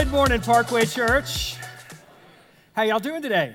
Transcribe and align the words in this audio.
Good 0.00 0.12
morning, 0.12 0.40
Parkway 0.40 0.86
Church. 0.86 1.56
How 2.72 2.84
y'all 2.84 3.00
doing 3.00 3.20
today? 3.20 3.54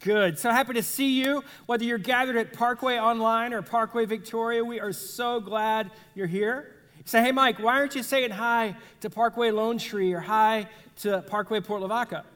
Good. 0.00 0.38
So 0.38 0.50
happy 0.50 0.74
to 0.74 0.82
see 0.82 1.18
you. 1.18 1.42
Whether 1.64 1.84
you're 1.84 1.96
gathered 1.96 2.36
at 2.36 2.52
Parkway 2.52 2.98
Online 2.98 3.54
or 3.54 3.62
Parkway 3.62 4.04
Victoria, 4.04 4.62
we 4.62 4.80
are 4.80 4.92
so 4.92 5.40
glad 5.40 5.90
you're 6.14 6.26
here. 6.26 6.74
Say, 7.06 7.22
hey, 7.22 7.32
Mike, 7.32 7.58
why 7.58 7.78
aren't 7.78 7.94
you 7.94 8.02
saying 8.02 8.32
hi 8.32 8.76
to 9.00 9.08
Parkway 9.08 9.50
Lone 9.50 9.78
Tree 9.78 10.12
or 10.12 10.20
hi 10.20 10.68
to 10.98 11.22
Parkway 11.22 11.60
Port 11.60 11.80
Lavaca? 11.80 12.26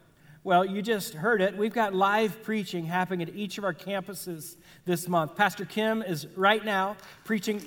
Well, 0.43 0.65
you 0.65 0.81
just 0.81 1.13
heard 1.13 1.43
it. 1.43 1.59
We've 1.59 1.75
got 1.75 1.95
live 1.95 2.43
preaching 2.43 2.87
happening 2.87 3.29
at 3.29 3.35
each 3.35 3.59
of 3.59 3.65
our 3.65 3.75
campuses 3.75 4.57
this 4.87 5.09
month. 5.09 5.37
Pastor 5.37 5.67
Kim 5.67 6.01
is 6.01 6.27
right 6.37 6.65
now 6.65 6.97
preaching, 7.27 7.61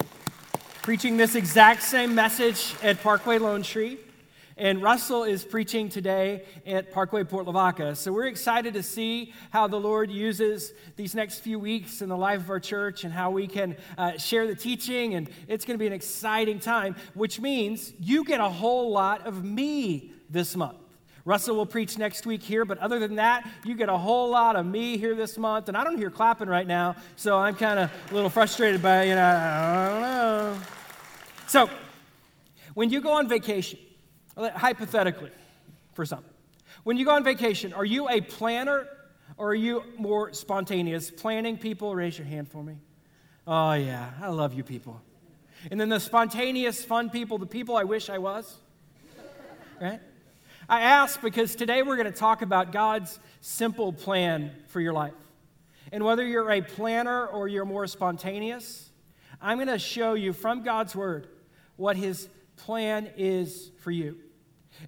preaching 0.81 1.15
this 1.15 1.35
exact 1.35 1.83
same 1.83 2.15
message 2.15 2.73
at 2.81 3.03
Parkway 3.03 3.37
Lone 3.37 3.61
Tree. 3.61 3.99
And 4.61 4.79
Russell 4.79 5.23
is 5.23 5.43
preaching 5.43 5.89
today 5.89 6.43
at 6.67 6.91
Parkway 6.91 7.23
Port 7.23 7.47
Lavaca. 7.47 7.95
So 7.95 8.13
we're 8.13 8.27
excited 8.27 8.75
to 8.75 8.83
see 8.83 9.33
how 9.49 9.65
the 9.65 9.79
Lord 9.79 10.11
uses 10.11 10.73
these 10.95 11.15
next 11.15 11.39
few 11.39 11.57
weeks 11.57 12.03
in 12.03 12.09
the 12.09 12.15
life 12.15 12.41
of 12.41 12.49
our 12.51 12.59
church 12.59 13.03
and 13.03 13.11
how 13.11 13.31
we 13.31 13.47
can 13.47 13.75
uh, 13.97 14.19
share 14.19 14.45
the 14.45 14.53
teaching. 14.53 15.15
And 15.15 15.31
it's 15.47 15.65
going 15.65 15.73
to 15.73 15.81
be 15.81 15.87
an 15.87 15.93
exciting 15.93 16.59
time, 16.59 16.95
which 17.15 17.39
means 17.39 17.91
you 17.99 18.23
get 18.23 18.39
a 18.39 18.49
whole 18.49 18.91
lot 18.91 19.25
of 19.25 19.43
me 19.43 20.11
this 20.29 20.55
month. 20.55 20.77
Russell 21.25 21.55
will 21.55 21.65
preach 21.65 21.97
next 21.97 22.27
week 22.27 22.43
here, 22.43 22.63
but 22.63 22.77
other 22.77 22.99
than 22.99 23.15
that, 23.15 23.49
you 23.65 23.73
get 23.73 23.89
a 23.89 23.97
whole 23.97 24.29
lot 24.29 24.55
of 24.55 24.63
me 24.67 24.95
here 24.95 25.15
this 25.15 25.39
month. 25.39 25.69
And 25.69 25.77
I 25.77 25.83
don't 25.83 25.97
hear 25.97 26.11
clapping 26.11 26.47
right 26.47 26.67
now, 26.67 26.97
so 27.15 27.35
I'm 27.35 27.55
kind 27.55 27.79
of 27.79 27.91
a 28.11 28.13
little 28.13 28.29
frustrated 28.29 28.83
by, 28.83 29.05
you 29.05 29.15
know, 29.15 29.25
I 29.25 29.89
don't 29.89 30.01
know. 30.01 30.61
So, 31.47 31.67
when 32.75 32.91
you 32.91 33.01
go 33.01 33.13
on 33.13 33.27
vacation, 33.27 33.79
hypothetically, 34.49 35.31
for 35.93 36.05
some, 36.05 36.23
when 36.83 36.97
you 36.97 37.05
go 37.05 37.11
on 37.11 37.23
vacation, 37.23 37.73
are 37.73 37.85
you 37.85 38.09
a 38.09 38.21
planner 38.21 38.87
or 39.37 39.49
are 39.49 39.55
you 39.55 39.83
more 39.97 40.33
spontaneous? 40.33 41.11
Planning 41.11 41.57
people, 41.57 41.95
raise 41.95 42.17
your 42.17 42.27
hand 42.27 42.47
for 42.47 42.63
me. 42.63 42.77
Oh, 43.47 43.73
yeah, 43.73 44.11
I 44.21 44.29
love 44.29 44.53
you 44.53 44.63
people. 44.63 45.01
And 45.69 45.79
then 45.79 45.89
the 45.89 45.99
spontaneous, 45.99 46.83
fun 46.83 47.09
people, 47.09 47.37
the 47.37 47.45
people 47.45 47.75
I 47.75 47.83
wish 47.83 48.09
I 48.09 48.17
was, 48.17 48.55
right? 49.79 49.99
I 50.67 50.81
ask 50.81 51.21
because 51.21 51.55
today 51.55 51.83
we're 51.83 51.97
going 51.97 52.11
to 52.11 52.17
talk 52.17 52.41
about 52.41 52.71
God's 52.71 53.19
simple 53.41 53.93
plan 53.93 54.51
for 54.67 54.79
your 54.79 54.93
life. 54.93 55.13
And 55.91 56.03
whether 56.03 56.25
you're 56.25 56.49
a 56.49 56.61
planner 56.61 57.27
or 57.27 57.47
you're 57.47 57.65
more 57.65 57.85
spontaneous, 57.85 58.89
I'm 59.41 59.57
going 59.57 59.67
to 59.67 59.79
show 59.79 60.13
you 60.13 60.33
from 60.33 60.63
God's 60.63 60.95
Word 60.95 61.27
what 61.75 61.97
His 61.97 62.29
plan 62.55 63.09
is 63.17 63.71
for 63.79 63.91
you. 63.91 64.17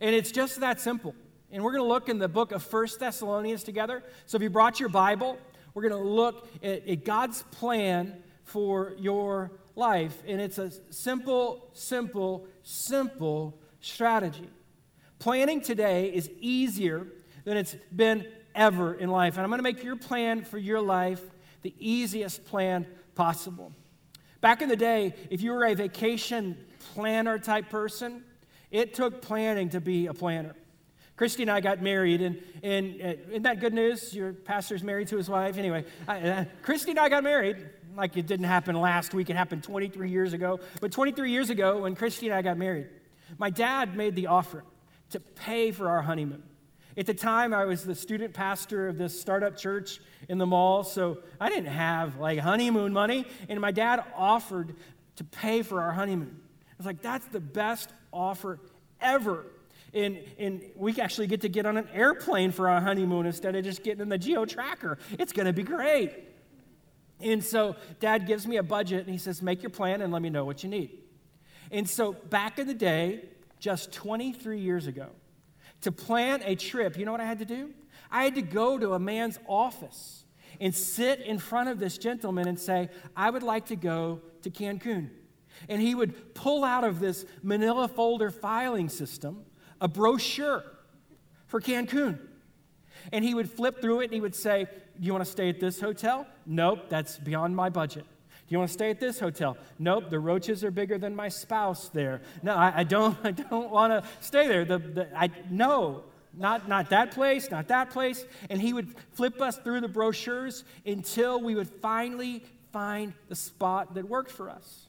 And 0.02 0.16
it's 0.16 0.32
just 0.32 0.60
that 0.60 0.80
simple. 0.80 1.16
And 1.52 1.64
we're 1.64 1.72
going 1.72 1.84
to 1.84 1.88
look 1.88 2.10
in 2.10 2.18
the 2.18 2.28
book 2.28 2.52
of 2.52 2.64
First 2.64 3.00
Thessalonians 3.00 3.64
together. 3.64 4.04
So 4.26 4.38
if 4.38 4.42
you 4.42 4.50
brought 4.50 4.80
your 4.80 4.90
Bible, 4.90 5.38
we're 5.74 5.88
going 5.88 6.04
to 6.04 6.10
look 6.10 6.48
at, 6.64 6.88
at 6.88 7.06
God's 7.06 7.44
plan 7.52 8.24
for 8.44 8.94
your 8.98 9.52
life. 9.76 10.22
And 10.28 10.42
it's 10.42 10.58
a 10.58 10.72
simple, 10.90 11.70
simple, 11.74 12.48
simple 12.64 13.58
strategy. 13.82 14.50
Planning 15.20 15.62
today 15.62 16.08
is 16.14 16.30
easier 16.40 17.08
than 17.46 17.58
it's 17.58 17.76
been 17.96 18.28
ever 18.56 18.94
in 18.94 19.10
life. 19.10 19.36
And 19.36 19.44
I'm 19.44 19.50
going 19.50 19.60
to 19.60 19.64
make 19.64 19.84
your 19.84 19.96
plan 19.96 20.44
for 20.44 20.58
your 20.58 20.82
life 20.82 21.22
the 21.62 21.74
easiest 21.80 22.46
plan 22.46 22.86
possible. 23.16 23.72
Back 24.42 24.62
in 24.62 24.70
the 24.70 24.76
day, 24.76 25.14
if 25.30 25.42
you 25.42 25.52
were 25.52 25.66
a 25.66 25.74
vacation 25.74 26.58
planner 26.94 27.40
type 27.40 27.70
person, 27.70 28.24
it 28.74 28.96
took 28.96 29.22
planning 29.22 29.70
to 29.70 29.80
be 29.80 30.08
a 30.08 30.14
planner. 30.14 30.56
Christy 31.16 31.44
and 31.44 31.52
I 31.52 31.62
got 31.62 31.82
married, 31.82 32.22
and, 32.22 32.42
and 32.64 33.00
uh, 33.00 33.14
isn't 33.30 33.44
that 33.44 33.60
good 33.60 33.74
news? 33.74 34.14
Your 34.16 34.34
pastor's 34.34 34.84
married 34.84 35.08
to 35.10 35.18
his 35.18 35.30
wife. 35.30 35.58
Anyway, 35.58 35.86
I, 36.08 36.20
uh, 36.20 36.46
Christy 36.64 36.90
and 36.92 37.00
I 37.00 37.08
got 37.08 37.24
married. 37.24 37.58
Like 37.96 38.18
it 38.18 38.26
didn't 38.26 38.48
happen 38.48 38.76
last 38.76 39.14
week, 39.14 39.30
it 39.30 39.36
happened 39.36 39.64
23 39.64 40.10
years 40.10 40.34
ago. 40.34 40.60
But 40.82 40.92
23 40.92 41.30
years 41.30 41.52
ago, 41.52 41.84
when 41.84 41.96
Christy 41.96 42.28
and 42.28 42.36
I 42.36 42.42
got 42.42 42.58
married, 42.58 42.88
my 43.38 43.52
dad 43.52 43.96
made 43.96 44.16
the 44.16 44.28
offer 44.28 44.64
to 45.12 45.20
pay 45.20 45.72
for 45.72 45.88
our 45.88 46.02
honeymoon. 46.02 46.42
At 46.98 47.06
the 47.06 47.14
time, 47.14 47.54
I 47.54 47.66
was 47.66 47.84
the 47.84 47.94
student 47.94 48.34
pastor 48.34 48.88
of 48.88 48.98
this 48.98 49.20
startup 49.20 49.56
church 49.56 50.00
in 50.28 50.40
the 50.40 50.48
mall, 50.48 50.84
so 50.84 51.20
I 51.40 51.50
didn't 51.50 51.72
have 51.72 52.18
like 52.18 52.40
honeymoon 52.40 52.92
money, 52.92 53.28
and 53.48 53.62
my 53.62 53.72
dad 53.72 54.04
offered 54.16 54.76
to 55.18 55.24
pay 55.24 55.62
for 55.62 55.80
our 55.80 55.92
honeymoon. 55.92 56.40
I 56.40 56.76
was 56.78 56.88
like, 56.88 57.04
that's 57.04 57.28
the 57.28 57.40
best 57.40 57.92
offer 58.14 58.60
ever. 59.02 59.46
And, 59.94 60.20
and 60.40 60.64
we 60.76 61.00
actually 61.00 61.28
get 61.28 61.42
to 61.42 61.50
get 61.50 61.66
on 61.66 61.78
an 61.78 61.88
airplane 61.94 62.52
for 62.52 62.70
our 62.70 62.82
honeymoon 62.82 63.26
instead 63.26 63.56
of 63.56 63.64
just 63.64 63.84
getting 63.84 64.02
in 64.02 64.10
the 64.10 64.18
Geo 64.18 64.46
Tracker. 64.46 64.98
It's 65.20 65.34
going 65.34 65.46
to 65.46 65.54
be 65.54 65.64
great. 65.64 66.12
And 67.20 67.44
so 67.44 67.76
dad 68.00 68.26
gives 68.26 68.48
me 68.48 68.58
a 68.58 68.64
budget 68.64 69.02
and 69.02 69.10
he 69.10 69.18
says, 69.18 69.42
Make 69.42 69.62
your 69.62 69.70
plan 69.70 70.02
and 70.02 70.12
let 70.12 70.22
me 70.22 70.30
know 70.30 70.46
what 70.46 70.64
you 70.64 70.70
need. 70.70 71.00
And 71.72 71.88
so 71.88 72.14
back 72.14 72.60
in 72.60 72.68
the 72.68 72.74
day, 72.74 73.26
just 73.60 73.92
23 73.94 74.60
years 74.60 74.88
ago, 74.88 75.08
to 75.82 75.92
plan 75.92 76.42
a 76.44 76.56
trip, 76.56 76.98
you 76.98 77.06
know 77.06 77.12
what 77.12 77.22
I 77.22 77.26
had 77.26 77.40
to 77.40 77.46
do? 77.46 77.72
I 78.12 78.26
had 78.26 78.36
to 78.36 78.42
go 78.42 78.78
to 78.78 78.94
a 78.94 79.00
man's 79.00 79.40
office 79.48 80.26
and 80.60 80.74
sit 80.74 81.20
in 81.22 81.40
front 81.40 81.70
of 81.70 81.80
this 81.80 81.98
gentleman 81.98 82.48
and 82.48 82.60
say, 82.60 82.90
I 83.16 83.30
would 83.30 83.44
like 83.44 83.68
to 83.68 83.76
go 83.76 84.22
to 84.44 84.50
Cancun. 84.50 85.10
And 85.70 85.82
he 85.82 85.96
would 85.96 86.34
pull 86.34 86.64
out 86.64 86.84
of 86.84 87.00
this 87.00 87.26
manila 87.42 87.88
folder 87.88 88.32
filing 88.32 88.90
system 88.90 89.46
a 89.80 89.88
brochure 89.88 90.64
for 91.48 91.60
Cancun. 91.60 92.20
And 93.12 93.24
he 93.24 93.34
would 93.34 93.50
flip 93.50 93.82
through 93.82 94.02
it 94.02 94.06
and 94.06 94.14
he 94.14 94.22
would 94.22 94.36
say, 94.36 94.66
Do 95.00 95.06
you 95.06 95.12
want 95.12 95.26
to 95.26 95.32
stay 95.32 95.50
at 95.50 95.60
this 95.60 95.80
hotel? 95.80 96.26
Nope, 96.46 96.90
that's 96.90 97.18
beyond 97.18 97.56
my 97.56 97.70
budget. 97.70 98.06
Do 98.48 98.54
you 98.54 98.58
want 98.60 98.70
to 98.70 98.74
stay 98.74 98.90
at 98.90 99.00
this 99.00 99.20
hotel? 99.20 99.58
Nope, 99.80 100.10
the 100.10 100.20
roaches 100.20 100.64
are 100.64 100.72
bigger 100.72 100.98
than 100.98 101.16
my 101.16 101.30
spouse 101.30 101.90
there. 101.90 102.22
No, 102.42 102.56
I, 102.56 102.80
I 102.80 102.84
don't, 102.84 103.18
I 103.24 103.32
don't 103.32 103.70
want 103.70 103.92
to 103.92 104.10
stay 104.20 104.48
there. 104.48 104.66
The, 104.66 104.78
the, 104.78 105.18
I, 105.18 105.30
no, 105.50 106.04
not, 106.34 106.68
not 106.68 106.90
that 106.90 107.12
place, 107.12 107.50
not 107.52 107.68
that 107.68 107.90
place. 107.90 108.26
And 108.50 108.60
he 108.62 108.74
would 108.74 108.96
flip 109.12 109.42
us 109.42 109.58
through 109.58 109.82
the 109.82 109.88
brochures 109.88 110.64
until 110.86 111.42
we 111.42 111.56
would 111.56 111.70
finally 111.70 112.44
find 112.72 113.14
the 113.30 113.36
spot 113.36 113.94
that 113.96 114.08
worked 114.08 114.32
for 114.32 114.50
us. 114.50 114.88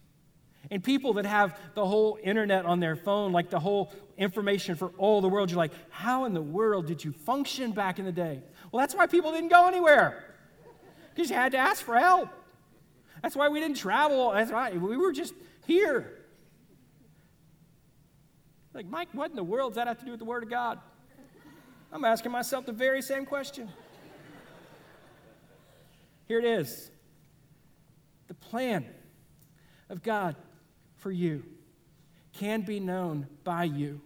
And 0.70 0.82
people 0.82 1.14
that 1.14 1.26
have 1.26 1.58
the 1.75 1.84
whole 1.84 2.19
internet 2.22 2.64
on 2.64 2.80
their 2.80 2.97
phone, 2.97 3.32
like 3.32 3.50
the 3.50 3.60
whole 3.60 3.92
information 4.16 4.76
for 4.76 4.88
all 4.97 5.20
the 5.20 5.28
world, 5.28 5.50
you're 5.50 5.58
like, 5.58 5.72
how 5.91 6.25
in 6.25 6.34
the 6.34 6.42
world 6.42 6.86
did 6.86 7.04
you 7.04 7.12
function 7.12 7.72
back 7.72 7.98
in 7.98 8.04
the 8.04 8.12
day? 8.12 8.42
Well, 8.72 8.80
that's 8.80 8.94
why 8.94 9.06
people 9.06 9.32
didn't 9.32 9.50
go 9.50 9.69
anywhere, 9.69 10.25
because 11.14 11.30
you 11.30 11.36
had 11.36 11.52
to 11.52 11.58
ask 11.58 11.84
for 11.84 11.98
help. 11.98 12.28
That's 13.22 13.36
why 13.36 13.48
we 13.48 13.60
didn't 13.60 13.76
travel. 13.76 14.32
That's 14.32 14.50
why 14.50 14.72
We 14.72 14.97
were 14.97 15.12
just 15.12 15.34
here. 15.66 16.25
Like, 18.72 18.86
Mike, 18.86 19.08
what 19.12 19.31
in 19.31 19.36
the 19.36 19.44
world 19.44 19.72
does 19.72 19.76
that 19.76 19.86
have 19.86 19.98
to 20.00 20.04
do 20.04 20.10
with 20.10 20.20
the 20.20 20.26
Word 20.26 20.42
of 20.42 20.50
God? 20.50 20.81
I'm 21.92 22.04
asking 22.04 22.32
myself 22.32 22.66
the 22.66 22.72
very 22.72 23.02
same 23.02 23.25
question. 23.25 23.69
Here 26.26 26.38
it 26.38 26.44
is 26.44 26.91
the 28.26 28.34
plan 28.34 28.86
of 29.91 30.02
God 30.02 30.34
for 31.04 31.12
you 31.12 31.42
can 32.32 32.62
be 32.62 32.81
known 32.81 33.26
by 33.44 33.65
you. 33.65 34.00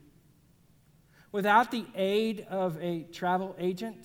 Without 1.30 1.70
the 1.70 1.86
aid 1.94 2.44
of 2.50 2.76
a 2.82 3.04
travel 3.12 3.54
agent, 3.56 4.04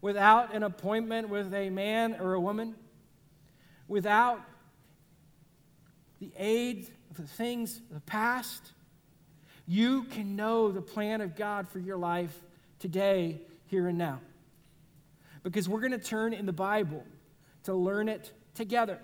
without 0.00 0.54
an 0.54 0.62
appointment 0.62 1.28
with 1.28 1.52
a 1.52 1.68
man 1.68 2.16
or 2.20 2.34
a 2.34 2.40
woman, 2.40 2.76
without 3.88 4.40
the 6.20 6.30
aid 6.38 6.86
of 7.10 7.16
the 7.16 7.26
things 7.26 7.78
of 7.78 7.94
the 7.94 8.00
past, 8.02 8.70
you 9.66 10.04
can 10.04 10.36
know 10.36 10.70
the 10.70 10.80
plan 10.80 11.20
of 11.20 11.34
God 11.34 11.68
for 11.68 11.80
your 11.80 11.98
life 11.98 12.40
today, 12.78 13.40
here 13.66 13.88
and 13.88 13.98
now. 13.98 14.20
Because 15.42 15.68
we're 15.68 15.80
going 15.80 15.90
to 15.90 15.98
turn 15.98 16.34
in 16.34 16.46
the 16.46 16.52
Bible 16.52 17.02
to 17.64 17.74
learn 17.74 18.08
it 18.08 18.30
together. 18.54 19.00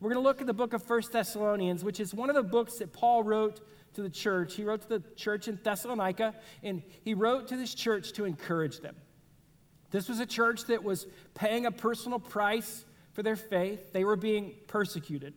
We're 0.00 0.10
going 0.10 0.22
to 0.22 0.28
look 0.28 0.40
at 0.40 0.46
the 0.46 0.54
book 0.54 0.72
of 0.74 0.82
First 0.82 1.12
Thessalonians, 1.12 1.82
which 1.82 2.00
is 2.00 2.12
one 2.12 2.28
of 2.28 2.36
the 2.36 2.42
books 2.42 2.78
that 2.78 2.92
Paul 2.92 3.22
wrote 3.22 3.60
to 3.94 4.02
the 4.02 4.10
church. 4.10 4.54
He 4.54 4.64
wrote 4.64 4.82
to 4.82 4.88
the 4.88 5.02
church 5.16 5.48
in 5.48 5.58
Thessalonica, 5.62 6.34
and 6.62 6.82
he 7.02 7.14
wrote 7.14 7.48
to 7.48 7.56
this 7.56 7.74
church 7.74 8.12
to 8.12 8.24
encourage 8.24 8.80
them. 8.80 8.94
This 9.90 10.08
was 10.08 10.20
a 10.20 10.26
church 10.26 10.64
that 10.64 10.84
was 10.84 11.06
paying 11.34 11.64
a 11.64 11.70
personal 11.70 12.18
price 12.18 12.84
for 13.14 13.22
their 13.22 13.36
faith. 13.36 13.92
They 13.92 14.04
were 14.04 14.16
being 14.16 14.52
persecuted 14.66 15.32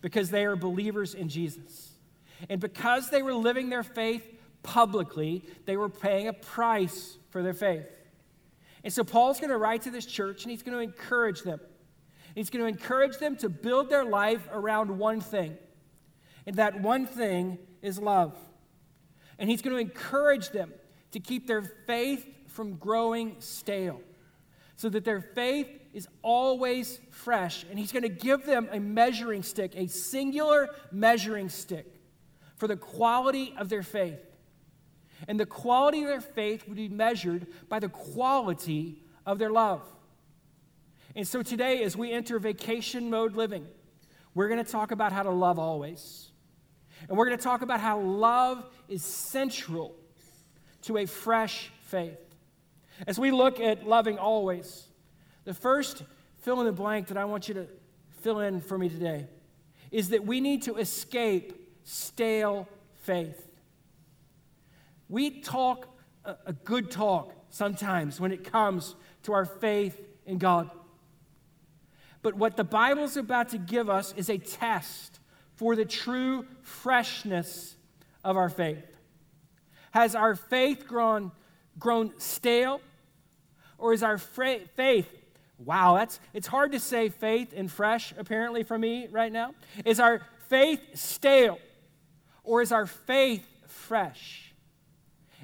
because 0.00 0.30
they 0.30 0.44
are 0.44 0.56
believers 0.56 1.14
in 1.14 1.28
Jesus. 1.28 1.92
And 2.48 2.60
because 2.60 3.10
they 3.10 3.22
were 3.22 3.34
living 3.34 3.68
their 3.70 3.84
faith 3.84 4.26
publicly, 4.64 5.44
they 5.64 5.76
were 5.76 5.88
paying 5.88 6.26
a 6.26 6.32
price 6.32 7.16
for 7.30 7.42
their 7.42 7.54
faith. 7.54 7.86
And 8.82 8.92
so 8.92 9.04
Paul's 9.04 9.38
going 9.38 9.50
to 9.50 9.56
write 9.56 9.82
to 9.82 9.92
this 9.92 10.06
church 10.06 10.42
and 10.42 10.50
he's 10.50 10.64
going 10.64 10.76
to 10.76 10.82
encourage 10.82 11.42
them. 11.42 11.60
He's 12.34 12.50
going 12.50 12.62
to 12.62 12.68
encourage 12.68 13.18
them 13.18 13.36
to 13.36 13.48
build 13.48 13.90
their 13.90 14.04
life 14.04 14.46
around 14.52 14.98
one 14.98 15.20
thing. 15.20 15.56
And 16.46 16.56
that 16.56 16.80
one 16.80 17.06
thing 17.06 17.58
is 17.82 17.98
love. 17.98 18.36
And 19.38 19.50
he's 19.50 19.62
going 19.62 19.74
to 19.74 19.80
encourage 19.80 20.50
them 20.50 20.72
to 21.12 21.20
keep 21.20 21.46
their 21.46 21.62
faith 21.62 22.26
from 22.48 22.74
growing 22.76 23.36
stale 23.40 24.00
so 24.76 24.88
that 24.88 25.04
their 25.04 25.20
faith 25.20 25.68
is 25.92 26.08
always 26.22 26.98
fresh. 27.10 27.64
And 27.68 27.78
he's 27.78 27.92
going 27.92 28.02
to 28.02 28.08
give 28.08 28.44
them 28.44 28.68
a 28.72 28.80
measuring 28.80 29.42
stick, 29.42 29.72
a 29.76 29.86
singular 29.86 30.68
measuring 30.90 31.48
stick 31.48 31.86
for 32.56 32.66
the 32.66 32.76
quality 32.76 33.54
of 33.58 33.68
their 33.68 33.82
faith. 33.82 34.20
And 35.28 35.38
the 35.38 35.46
quality 35.46 36.02
of 36.02 36.08
their 36.08 36.20
faith 36.20 36.66
would 36.66 36.76
be 36.76 36.88
measured 36.88 37.46
by 37.68 37.78
the 37.78 37.88
quality 37.88 39.02
of 39.24 39.38
their 39.38 39.50
love. 39.50 39.82
And 41.14 41.26
so 41.26 41.42
today, 41.42 41.82
as 41.82 41.96
we 41.96 42.10
enter 42.12 42.38
vacation 42.38 43.10
mode 43.10 43.34
living, 43.34 43.66
we're 44.34 44.48
going 44.48 44.64
to 44.64 44.70
talk 44.70 44.92
about 44.92 45.12
how 45.12 45.22
to 45.22 45.30
love 45.30 45.58
always. 45.58 46.30
And 47.08 47.18
we're 47.18 47.26
going 47.26 47.36
to 47.36 47.44
talk 47.44 47.62
about 47.62 47.80
how 47.80 48.00
love 48.00 48.64
is 48.88 49.02
central 49.02 49.94
to 50.82 50.98
a 50.98 51.06
fresh 51.06 51.70
faith. 51.82 52.18
As 53.06 53.18
we 53.18 53.30
look 53.30 53.60
at 53.60 53.86
loving 53.86 54.18
always, 54.18 54.86
the 55.44 55.54
first 55.54 56.02
fill 56.40 56.60
in 56.60 56.66
the 56.66 56.72
blank 56.72 57.08
that 57.08 57.16
I 57.16 57.24
want 57.24 57.48
you 57.48 57.54
to 57.54 57.66
fill 58.20 58.40
in 58.40 58.60
for 58.60 58.78
me 58.78 58.88
today 58.88 59.26
is 59.90 60.10
that 60.10 60.24
we 60.24 60.40
need 60.40 60.62
to 60.62 60.76
escape 60.76 61.52
stale 61.84 62.68
faith. 63.02 63.48
We 65.08 65.40
talk 65.40 65.88
a, 66.24 66.52
good 66.52 66.90
talk 66.90 67.34
sometimes 67.50 68.20
when 68.20 68.32
it 68.32 68.44
comes 68.44 68.94
to 69.24 69.32
our 69.32 69.44
faith 69.44 70.00
in 70.24 70.38
God. 70.38 70.70
But 72.22 72.34
what 72.34 72.56
the 72.56 72.64
Bible's 72.64 73.16
about 73.16 73.50
to 73.50 73.58
give 73.58 73.90
us 73.90 74.14
is 74.16 74.30
a 74.30 74.38
test 74.38 75.18
for 75.56 75.76
the 75.76 75.84
true 75.84 76.46
freshness 76.62 77.76
of 78.24 78.36
our 78.36 78.48
faith. 78.48 78.84
Has 79.90 80.14
our 80.14 80.34
faith 80.34 80.86
grown, 80.86 81.32
grown 81.78 82.12
stale? 82.18 82.80
Or 83.78 83.92
is 83.92 84.02
our 84.02 84.16
fra- 84.16 84.60
faith, 84.76 85.12
wow, 85.58 85.96
that's, 85.96 86.20
it's 86.32 86.46
hard 86.46 86.72
to 86.72 86.78
say 86.78 87.08
faith 87.08 87.52
and 87.54 87.70
fresh 87.70 88.14
apparently 88.16 88.62
for 88.62 88.78
me 88.78 89.08
right 89.10 89.32
now. 89.32 89.54
Is 89.84 89.98
our 89.98 90.22
faith 90.48 90.80
stale? 90.94 91.58
Or 92.44 92.62
is 92.62 92.70
our 92.70 92.86
faith 92.86 93.44
fresh? 93.66 94.54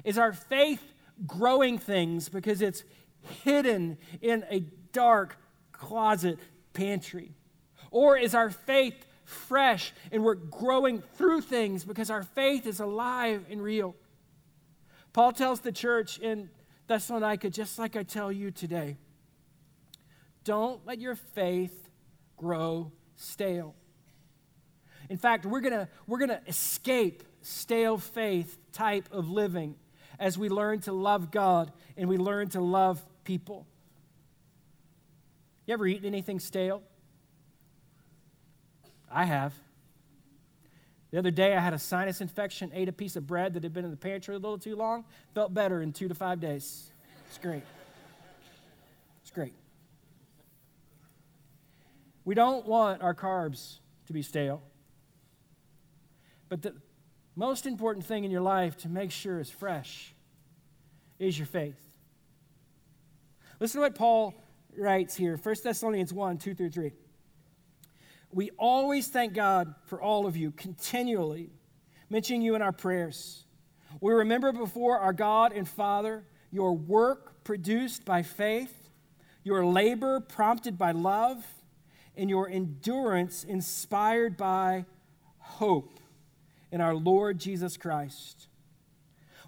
Is 0.05 0.17
our 0.17 0.31
faith 0.31 0.81
growing 1.27 1.77
things 1.77 2.29
because 2.29 2.61
it's 2.61 2.83
hidden 3.43 3.97
in 4.21 4.45
a 4.49 4.61
dark 4.93 5.37
closet 5.73 6.39
pantry? 6.73 7.33
Or 7.91 8.17
is 8.17 8.35
our 8.35 8.49
faith 8.49 9.05
fresh 9.23 9.93
and 10.11 10.23
we're 10.23 10.35
growing 10.35 11.01
through 11.15 11.41
things 11.41 11.83
because 11.83 12.09
our 12.09 12.23
faith 12.23 12.65
is 12.65 12.79
alive 12.79 13.45
and 13.49 13.61
real? 13.61 13.95
Paul 15.13 15.31
tells 15.31 15.61
the 15.61 15.71
church 15.71 16.19
in 16.19 16.49
Thessalonica, 16.87 17.49
just 17.49 17.79
like 17.79 17.95
I 17.95 18.03
tell 18.03 18.31
you 18.31 18.51
today, 18.51 18.97
don't 20.43 20.85
let 20.85 20.99
your 20.99 21.15
faith 21.15 21.89
grow 22.37 22.91
stale. 23.15 23.75
In 25.09 25.17
fact, 25.17 25.45
we're 25.45 25.59
going 25.59 25.87
we're 26.07 26.19
going 26.19 26.29
to 26.29 26.41
escape 26.47 27.23
stale 27.41 27.97
faith 27.97 28.57
type 28.71 29.09
of 29.11 29.29
living 29.29 29.75
as 30.19 30.37
we 30.37 30.49
learn 30.49 30.79
to 30.81 30.93
love 30.93 31.31
God 31.31 31.71
and 31.97 32.09
we 32.09 32.17
learn 32.17 32.49
to 32.49 32.61
love 32.61 33.03
people. 33.23 33.65
You 35.69 35.73
ever 35.73 35.85
eaten 35.85 36.07
anything 36.07 36.39
stale? 36.39 36.81
I 39.11 39.23
have. 39.25 39.53
The 41.11 41.19
other 41.19 41.29
day, 41.29 41.55
I 41.55 41.59
had 41.59 41.75
a 41.75 41.77
sinus 41.77 42.21
infection, 42.21 42.71
ate 42.73 42.89
a 42.89 42.91
piece 42.91 43.15
of 43.15 43.27
bread 43.27 43.53
that 43.53 43.61
had 43.61 43.71
been 43.71 43.85
in 43.85 43.91
the 43.91 43.97
pantry 43.97 44.33
a 44.33 44.39
little 44.39 44.57
too 44.57 44.75
long, 44.75 45.05
felt 45.35 45.53
better 45.53 45.83
in 45.83 45.93
two 45.93 46.07
to 46.07 46.15
five 46.15 46.39
days. 46.39 46.91
It's 47.27 47.37
great. 47.37 47.61
It's 49.21 49.29
great. 49.29 49.53
We 52.25 52.33
don't 52.33 52.65
want 52.65 53.03
our 53.03 53.13
carbs 53.13 53.77
to 54.07 54.13
be 54.13 54.23
stale. 54.23 54.63
But 56.47 56.63
the 56.63 56.73
most 57.35 57.67
important 57.67 58.07
thing 58.07 58.23
in 58.23 58.31
your 58.31 58.41
life 58.41 58.75
to 58.77 58.89
make 58.89 59.11
sure 59.11 59.39
is 59.39 59.51
fresh 59.51 60.15
is 61.19 61.37
your 61.37 61.45
faith. 61.45 61.79
Listen 63.59 63.81
to 63.81 63.85
what 63.85 63.93
Paul 63.93 64.33
writes 64.79 65.15
here 65.15 65.37
1 65.37 65.55
Thessalonians 65.63 66.13
1 66.13 66.37
2 66.37 66.55
through 66.55 66.69
3. 66.71 66.91
We 68.31 68.51
always 68.57 69.07
thank 69.07 69.33
God 69.33 69.73
for 69.85 70.01
all 70.01 70.27
of 70.27 70.37
you, 70.37 70.51
continually 70.51 71.49
mentioning 72.09 72.41
you 72.41 72.55
in 72.55 72.61
our 72.61 72.71
prayers. 72.71 73.45
We 74.01 74.13
remember 74.13 74.51
before 74.51 74.99
our 74.99 75.13
God 75.13 75.51
and 75.51 75.67
Father 75.67 76.23
your 76.51 76.75
work 76.75 77.43
produced 77.43 78.05
by 78.05 78.23
faith, 78.23 78.89
your 79.43 79.65
labor 79.65 80.19
prompted 80.19 80.77
by 80.77 80.91
love, 80.91 81.43
and 82.15 82.29
your 82.29 82.49
endurance 82.49 83.43
inspired 83.43 84.35
by 84.35 84.85
hope 85.37 85.99
in 86.71 86.81
our 86.81 86.95
Lord 86.95 87.39
Jesus 87.39 87.77
Christ. 87.77 88.47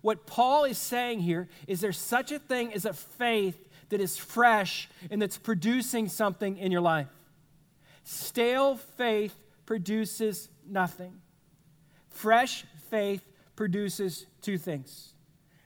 What 0.01 0.25
Paul 0.25 0.63
is 0.63 0.77
saying 0.77 1.19
here 1.19 1.47
is 1.67 1.81
there 1.81 1.91
such 1.91 2.31
a 2.31 2.39
thing 2.39 2.73
as 2.73 2.85
a 2.85 2.93
faith 2.93 3.67
that 3.91 4.01
is 4.01 4.17
fresh 4.17 4.89
and 5.09 5.21
that's 5.21 5.37
producing 5.37 6.09
something 6.09 6.57
in 6.57 6.71
your 6.71 6.81
life. 6.81 7.07
Stale 8.03 8.75
faith 8.75 9.35
produces 9.65 10.49
nothing. 10.67 11.13
Fresh 12.09 12.65
faith 12.89 13.23
produces 13.55 14.25
two 14.41 14.57
things. 14.57 15.13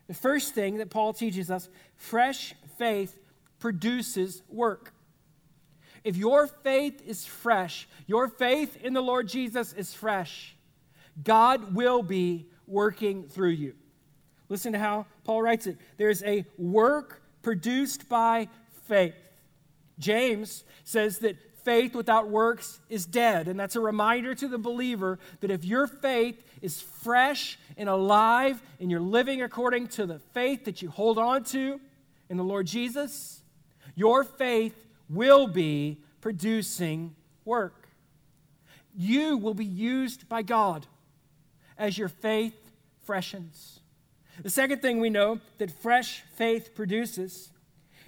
The 0.08 0.14
first 0.14 0.54
thing 0.54 0.78
that 0.78 0.90
Paul 0.90 1.14
teaches 1.14 1.50
us 1.50 1.70
fresh 1.96 2.54
faith 2.78 3.18
produces 3.60 4.44
work. 4.50 4.94
If 6.04 6.18
your 6.18 6.46
faith 6.46 7.02
is 7.06 7.26
fresh, 7.26 7.88
your 8.06 8.28
faith 8.28 8.78
in 8.84 8.94
the 8.94 9.02
Lord 9.02 9.28
Jesus 9.28 9.74
is 9.74 9.94
fresh, 9.94 10.56
God 11.24 11.74
will 11.74 12.04
be 12.04 12.46
working 12.68 13.28
through 13.28 13.50
you. 13.50 13.74
Listen 14.50 14.74
to 14.74 14.80
how 14.80 15.08
Paul 15.24 15.42
writes 15.42 15.66
it. 15.66 15.78
There's 15.98 16.22
a 16.24 16.46
work 16.58 17.24
produced 17.46 18.10
by 18.10 18.48
faith. 18.88 19.14
James 20.00 20.64
says 20.84 21.20
that 21.20 21.38
faith 21.64 21.94
without 21.94 22.28
works 22.28 22.80
is 22.90 23.06
dead. 23.06 23.48
And 23.48 23.60
that's 23.60 23.76
a 23.76 23.80
reminder 23.80 24.34
to 24.34 24.48
the 24.48 24.58
believer 24.58 25.20
that 25.42 25.52
if 25.52 25.64
your 25.64 25.86
faith 25.86 26.44
is 26.64 26.82
fresh 26.82 27.60
and 27.78 27.88
alive 27.88 28.64
and 28.80 28.90
you're 28.90 29.00
living 29.00 29.44
according 29.44 29.90
to 29.90 30.08
the 30.08 30.18
faith 30.34 30.66
that 30.66 30.82
you 30.82 30.90
hold 30.90 31.20
on 31.20 31.44
to 31.44 31.80
in 32.32 32.38
the 32.38 32.44
Lord 32.44 32.66
Jesus, 32.66 33.44
your 33.94 34.24
faith 34.24 34.76
will 35.08 35.46
be 35.46 36.00
producing 36.22 37.16
work. 37.46 37.88
You 38.98 39.38
will 39.38 39.54
be 39.54 39.66
used 39.66 40.28
by 40.28 40.42
God 40.42 40.88
as 41.78 41.96
your 41.96 42.10
faith 42.10 42.60
freshens. 43.04 43.82
The 44.42 44.50
second 44.50 44.82
thing 44.82 45.00
we 45.00 45.10
know 45.10 45.40
that 45.58 45.72
fresh 45.72 46.22
faith 46.36 46.76
produces 46.76 47.52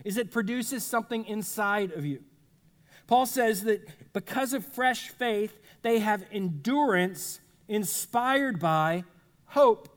is 0.03 0.17
it 0.17 0.31
produces 0.31 0.84
something 0.84 1.25
inside 1.25 1.91
of 1.91 2.05
you. 2.05 2.24
Paul 3.07 3.25
says 3.25 3.63
that 3.63 3.88
because 4.13 4.53
of 4.53 4.65
fresh 4.65 5.10
faith, 5.10 5.57
they 5.81 6.00
have 6.00 6.25
endurance 6.31 7.39
inspired 7.67 8.60
by 8.60 9.05
hope. 9.46 9.89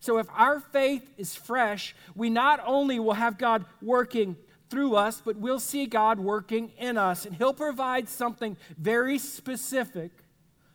So 0.00 0.18
if 0.18 0.26
our 0.34 0.60
faith 0.60 1.10
is 1.16 1.34
fresh, 1.34 1.96
we 2.14 2.28
not 2.28 2.62
only 2.66 3.00
will 3.00 3.14
have 3.14 3.38
God 3.38 3.64
working 3.80 4.36
through 4.68 4.96
us, 4.96 5.22
but 5.24 5.36
we'll 5.36 5.60
see 5.60 5.86
God 5.86 6.18
working 6.18 6.72
in 6.78 6.98
us, 6.98 7.24
and 7.24 7.34
He'll 7.36 7.54
provide 7.54 8.08
something 8.08 8.56
very 8.76 9.18
specific 9.18 10.10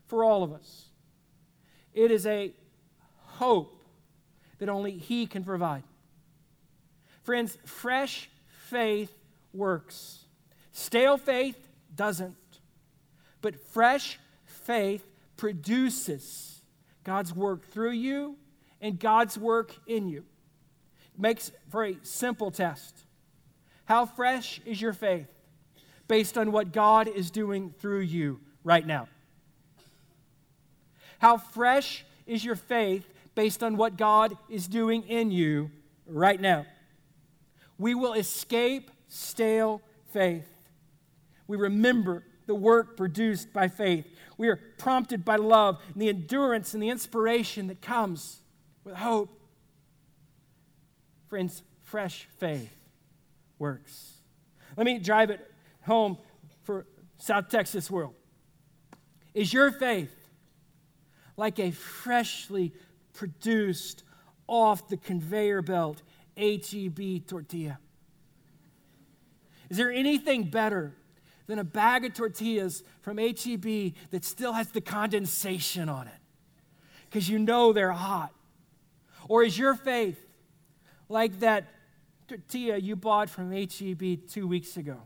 for 0.07 0.23
all 0.23 0.41
of 0.41 0.51
us. 0.51 0.85
It 1.93 2.09
is 2.09 2.25
a 2.25 2.53
hope 3.15 3.78
that 4.59 4.69
only 4.69 4.91
He 4.97 5.25
can 5.25 5.43
provide. 5.43 5.83
Friends, 7.23 7.57
fresh 7.65 8.29
faith 8.69 9.13
works. 9.53 10.25
Stale 10.71 11.17
faith 11.17 11.57
doesn't. 11.95 12.35
But 13.41 13.55
fresh 13.55 14.19
faith 14.45 15.05
produces 15.37 16.61
God's 17.03 17.33
work 17.33 17.67
through 17.67 17.91
you 17.91 18.35
and 18.81 18.99
God's 18.99 19.37
work 19.37 19.75
in 19.87 20.09
you. 20.09 20.23
It 21.13 21.19
makes 21.19 21.51
for 21.69 21.85
a 21.85 21.97
simple 22.03 22.51
test. 22.51 22.97
How 23.85 24.05
fresh 24.05 24.61
is 24.65 24.81
your 24.81 24.93
faith 24.93 25.27
based 26.07 26.37
on 26.37 26.51
what 26.51 26.71
God 26.71 27.07
is 27.07 27.31
doing 27.31 27.73
through 27.79 28.01
you 28.01 28.39
right 28.63 28.85
now? 28.85 29.07
How 31.19 31.37
fresh 31.37 32.05
is 32.27 32.45
your 32.45 32.55
faith 32.55 33.07
based 33.39 33.63
on 33.63 33.77
what 33.77 33.95
God 33.97 34.37
is 34.49 34.67
doing 34.67 35.03
in 35.03 35.31
you 35.31 35.71
right 36.05 36.41
now? 36.41 36.65
We 37.77 37.95
will 37.95 38.13
escape 38.13 38.91
stale 39.07 39.81
faith 40.11 40.49
we 41.49 41.57
remember 41.57 42.23
the 42.45 42.53
work 42.53 42.95
produced 42.95 43.51
by 43.51 43.69
faith. 43.69 44.05
We 44.37 44.49
are 44.49 44.59
prompted 44.77 45.25
by 45.25 45.37
love 45.37 45.81
and 45.91 45.99
the 45.99 46.09
endurance 46.09 46.75
and 46.75 46.81
the 46.81 46.89
inspiration 46.89 47.65
that 47.67 47.81
comes 47.81 48.41
with 48.83 48.93
hope. 48.93 49.31
Friends, 51.27 51.63
fresh 51.81 52.27
faith 52.37 52.71
works. 53.57 54.13
Let 54.77 54.85
me 54.85 54.99
drive 54.99 55.31
it 55.31 55.39
home 55.87 56.19
for 56.61 56.85
South 57.17 57.49
Texas 57.49 57.89
world. 57.89 58.13
Is 59.33 59.51
your 59.51 59.71
faith 59.71 60.15
like 61.35 61.57
a 61.57 61.71
freshly 61.71 62.73
produced 63.19 64.03
off 64.47 64.87
the 64.87 64.95
conveyor 64.95 65.61
belt 65.61 66.01
HEB 66.37 67.27
tortilla? 67.27 67.77
Is 69.69 69.75
there 69.75 69.91
anything 69.91 70.45
better 70.45 70.93
than 71.45 71.59
a 71.59 71.65
bag 71.65 72.05
of 72.05 72.13
tortillas 72.13 72.81
from 73.01 73.17
HEB 73.17 73.93
that 74.11 74.23
still 74.23 74.53
has 74.53 74.69
the 74.69 74.79
condensation 74.79 75.89
on 75.89 76.07
it? 76.07 76.13
Because 77.09 77.27
you 77.27 77.39
know 77.39 77.73
they're 77.73 77.91
hot. 77.91 78.31
Or 79.27 79.43
is 79.43 79.59
your 79.59 79.75
faith 79.75 80.17
like 81.09 81.41
that 81.41 81.65
tortilla 82.29 82.77
you 82.77 82.95
bought 82.95 83.29
from 83.29 83.51
HEB 83.51 84.29
two 84.29 84.47
weeks 84.47 84.77
ago? 84.77 85.01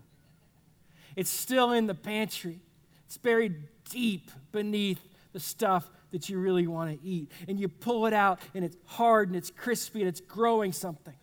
It's 1.15 1.31
still 1.31 1.71
in 1.71 1.87
the 1.87 1.95
pantry, 1.95 2.59
it's 3.07 3.17
buried 3.17 3.55
deep 3.89 4.29
beneath 4.51 5.01
the 5.31 5.39
stuff 5.39 5.89
that 6.13 6.29
you 6.29 6.39
really 6.39 6.67
want 6.67 6.91
to 6.91 7.05
eat. 7.05 7.29
And 7.47 7.59
you 7.59 7.67
pull 7.67 8.05
it 8.05 8.13
out, 8.13 8.39
and 8.53 8.63
it's 8.63 8.77
hard 8.85 9.27
and 9.27 9.35
it's 9.35 9.49
crispy 9.51 9.99
and 9.99 10.07
it's 10.07 10.21
growing 10.21 10.71
something. 10.71 11.15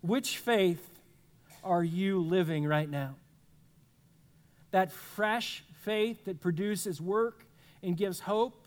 Which 0.00 0.38
faith 0.38 0.88
are 1.62 1.82
you 1.82 2.20
living 2.20 2.64
right 2.64 2.88
now? 2.88 3.16
That 4.70 4.92
fresh 4.92 5.64
faith 5.82 6.24
that 6.24 6.40
produces 6.40 7.00
work 7.00 7.44
and 7.82 7.96
gives 7.96 8.20
hope? 8.20 8.66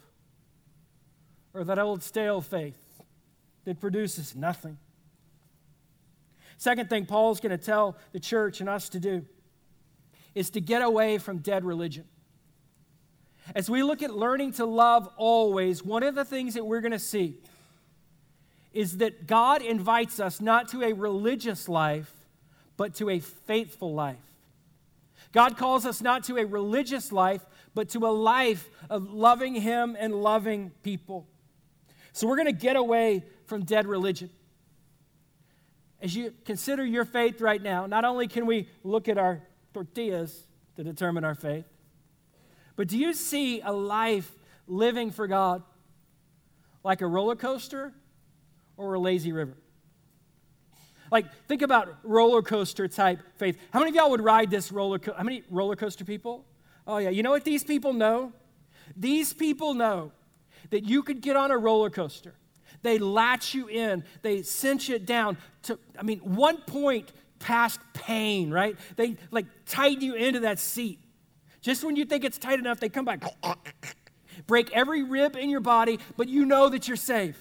Or 1.54 1.64
that 1.64 1.80
old 1.80 2.04
stale 2.04 2.42
faith 2.42 2.78
that 3.64 3.80
produces 3.80 4.36
nothing? 4.36 4.78
Second 6.58 6.90
thing 6.90 7.06
Paul's 7.06 7.40
going 7.40 7.58
to 7.58 7.64
tell 7.64 7.96
the 8.12 8.20
church 8.20 8.60
and 8.60 8.68
us 8.70 8.90
to 8.90 9.00
do 9.00 9.26
is 10.36 10.50
to 10.50 10.60
get 10.60 10.82
away 10.82 11.18
from 11.18 11.38
dead 11.38 11.64
religion. 11.64 12.04
As 13.56 13.70
we 13.70 13.84
look 13.84 14.02
at 14.02 14.14
learning 14.14 14.54
to 14.54 14.66
love 14.66 15.10
always, 15.18 15.84
one 15.84 16.04
of 16.04 16.16
the 16.16 16.26
things 16.26 16.54
that 16.56 16.66
we're 16.66 16.82
going 16.82 16.92
to 16.92 17.00
see 17.00 17.38
is 18.74 18.98
that 18.98 19.26
God 19.26 19.62
invites 19.62 20.20
us 20.20 20.42
not 20.42 20.68
to 20.70 20.84
a 20.84 20.94
religious 20.94 21.68
life, 21.68 22.12
but 22.76 22.96
to 22.96 23.10
a 23.10 23.20
faithful 23.20 23.94
life. 23.94 24.18
God 25.32 25.58
calls 25.58 25.86
us 25.86 26.02
not 26.02 26.24
to 26.26 26.38
a 26.38 26.46
religious 26.46 27.12
life, 27.12 27.46
but 27.74 27.90
to 27.90 28.06
a 28.06 28.10
life 28.10 28.70
of 28.90 29.12
loving 29.12 29.56
Him 29.56 29.96
and 30.00 30.14
loving 30.14 30.72
people. 30.84 31.28
So 32.14 32.28
we're 32.28 32.36
going 32.36 32.48
to 32.48 32.52
get 32.52 32.76
away 32.76 33.24
from 33.46 33.64
dead 33.64 33.88
religion. 33.88 34.30
As 36.02 36.16
you 36.16 36.34
consider 36.46 36.86
your 36.86 37.06
faith 37.06 37.42
right 37.42 37.62
now, 37.62 37.86
not 37.88 38.06
only 38.06 38.28
can 38.28 38.46
we 38.46 38.70
look 38.84 39.08
at 39.08 39.18
our 39.18 39.42
tortillas 39.74 40.46
to 40.76 40.84
determine 40.84 41.24
our 41.24 41.36
faith, 41.36 41.66
but 42.78 42.88
do 42.88 42.98
you 42.98 43.14
see 43.14 43.60
a 43.60 43.74
life 43.74 44.32
living 44.68 45.12
for 45.12 45.28
God 45.28 45.64
like 46.84 47.02
a 47.02 47.08
roller 47.08 47.36
coaster 47.36 47.92
or 48.78 48.94
a 48.94 49.00
lazy 49.00 49.34
river? 49.34 49.58
Like, 51.12 51.26
think 51.48 51.62
about 51.62 51.98
roller 52.04 52.42
coaster 52.42 52.88
type 52.88 53.20
faith. 53.36 53.58
How 53.72 53.80
many 53.80 53.92
of 53.92 53.96
y'all 53.96 54.12
would 54.12 54.24
ride 54.24 54.52
this 54.52 54.72
roller 54.72 55.00
coaster? 55.00 55.18
How 55.18 55.24
many 55.24 55.44
roller 55.50 55.76
coaster 55.76 56.06
people? 56.06 56.46
Oh, 56.86 56.98
yeah. 56.98 57.10
You 57.10 57.24
know 57.24 57.32
what 57.32 57.44
these 57.44 57.64
people 57.64 57.94
know? 57.94 58.32
These 58.96 59.34
people 59.34 59.74
know 59.74 60.12
that 60.70 60.86
you 60.86 61.04
could 61.04 61.22
get 61.22 61.36
on 61.36 61.52
a 61.52 61.58
roller 61.58 61.90
coaster. 61.90 62.36
They 62.84 63.00
latch 63.00 63.54
you 63.54 63.68
in, 63.68 64.04
they 64.22 64.44
cinch 64.44 64.90
it 64.90 65.06
down 65.06 65.38
to, 65.64 65.80
I 65.98 66.04
mean, 66.04 66.20
one 66.20 66.58
point 66.58 67.12
past 67.40 67.80
pain, 67.94 68.52
right? 68.52 68.78
They 68.96 69.18
like 69.32 69.46
tighten 69.66 70.04
you 70.04 70.14
into 70.14 70.42
that 70.42 70.60
seat. 70.60 71.00
Just 71.68 71.84
when 71.84 71.98
you 71.98 72.06
think 72.06 72.24
it's 72.24 72.38
tight 72.38 72.60
enough, 72.60 72.80
they 72.80 72.88
come 72.88 73.04
back, 73.04 73.26
break 74.48 74.72
every 74.72 75.04
rib 75.04 75.36
in 75.36 75.50
your 75.50 75.60
body, 75.60 76.00
but 76.16 76.30
you 76.30 76.46
know 76.46 76.70
that 76.70 76.88
you're 76.88 76.96
safe. 76.96 77.38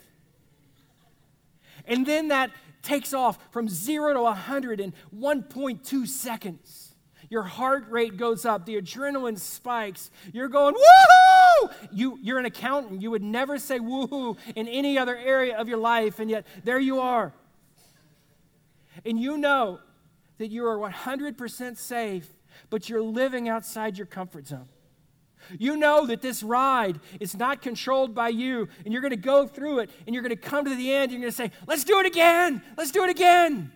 And 1.84 2.04
then 2.04 2.26
that 2.26 2.50
takes 2.82 3.14
off 3.14 3.38
from 3.52 3.68
zero 3.68 4.12
to 4.14 4.22
100 4.22 4.80
in 4.80 4.94
1.2 5.16 6.08
seconds. 6.08 6.96
Your 7.30 7.44
heart 7.44 7.88
rate 7.88 8.16
goes 8.16 8.44
up, 8.44 8.66
the 8.66 8.82
adrenaline 8.82 9.38
spikes. 9.38 10.10
You're 10.32 10.48
going, 10.48 10.74
woohoo! 10.74 11.72
You, 11.92 12.18
you're 12.20 12.40
an 12.40 12.46
accountant. 12.46 13.02
You 13.02 13.12
would 13.12 13.22
never 13.22 13.60
say 13.60 13.78
woohoo 13.78 14.36
in 14.56 14.66
any 14.66 14.98
other 14.98 15.16
area 15.16 15.56
of 15.56 15.68
your 15.68 15.78
life, 15.78 16.18
and 16.18 16.28
yet 16.28 16.48
there 16.64 16.80
you 16.80 16.98
are. 16.98 17.32
And 19.04 19.20
you 19.20 19.38
know 19.38 19.78
that 20.38 20.48
you 20.48 20.66
are 20.66 20.76
100% 20.78 21.76
safe, 21.76 22.28
but 22.70 22.88
you're 22.88 23.02
living 23.02 23.48
outside 23.48 23.96
your 23.96 24.06
comfort 24.06 24.46
zone. 24.46 24.68
You 25.58 25.76
know 25.76 26.06
that 26.06 26.22
this 26.22 26.42
ride 26.42 26.98
is 27.20 27.36
not 27.36 27.62
controlled 27.62 28.14
by 28.14 28.30
you, 28.30 28.68
and 28.84 28.92
you're 28.92 29.02
going 29.02 29.10
to 29.10 29.16
go 29.16 29.46
through 29.46 29.80
it, 29.80 29.90
and 30.06 30.14
you're 30.14 30.22
going 30.22 30.34
to 30.34 30.40
come 30.40 30.64
to 30.64 30.74
the 30.74 30.92
end, 30.92 31.12
and 31.12 31.12
you're 31.12 31.20
going 31.20 31.32
to 31.32 31.36
say, 31.36 31.50
Let's 31.66 31.84
do 31.84 32.00
it 32.00 32.06
again! 32.06 32.62
Let's 32.76 32.90
do 32.90 33.04
it 33.04 33.10
again! 33.10 33.70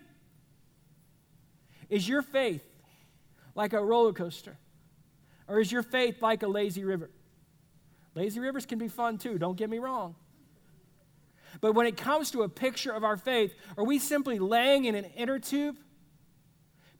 Is 1.89 2.07
your 2.07 2.21
faith 2.21 2.63
like 3.55 3.73
a 3.73 3.83
roller 3.83 4.13
coaster? 4.13 4.57
Or 5.47 5.59
is 5.59 5.71
your 5.71 5.83
faith 5.83 6.21
like 6.21 6.43
a 6.43 6.47
lazy 6.47 6.83
river? 6.83 7.09
Lazy 8.15 8.39
rivers 8.39 8.65
can 8.65 8.79
be 8.79 8.87
fun 8.87 9.17
too, 9.17 9.37
don't 9.37 9.57
get 9.57 9.69
me 9.69 9.79
wrong. 9.79 10.15
But 11.59 11.73
when 11.73 11.85
it 11.85 11.97
comes 11.97 12.31
to 12.31 12.43
a 12.43 12.49
picture 12.49 12.91
of 12.91 13.03
our 13.03 13.17
faith, 13.17 13.53
are 13.77 13.83
we 13.83 13.99
simply 13.99 14.39
laying 14.39 14.85
in 14.85 14.95
an 14.95 15.05
inner 15.17 15.39
tube, 15.39 15.75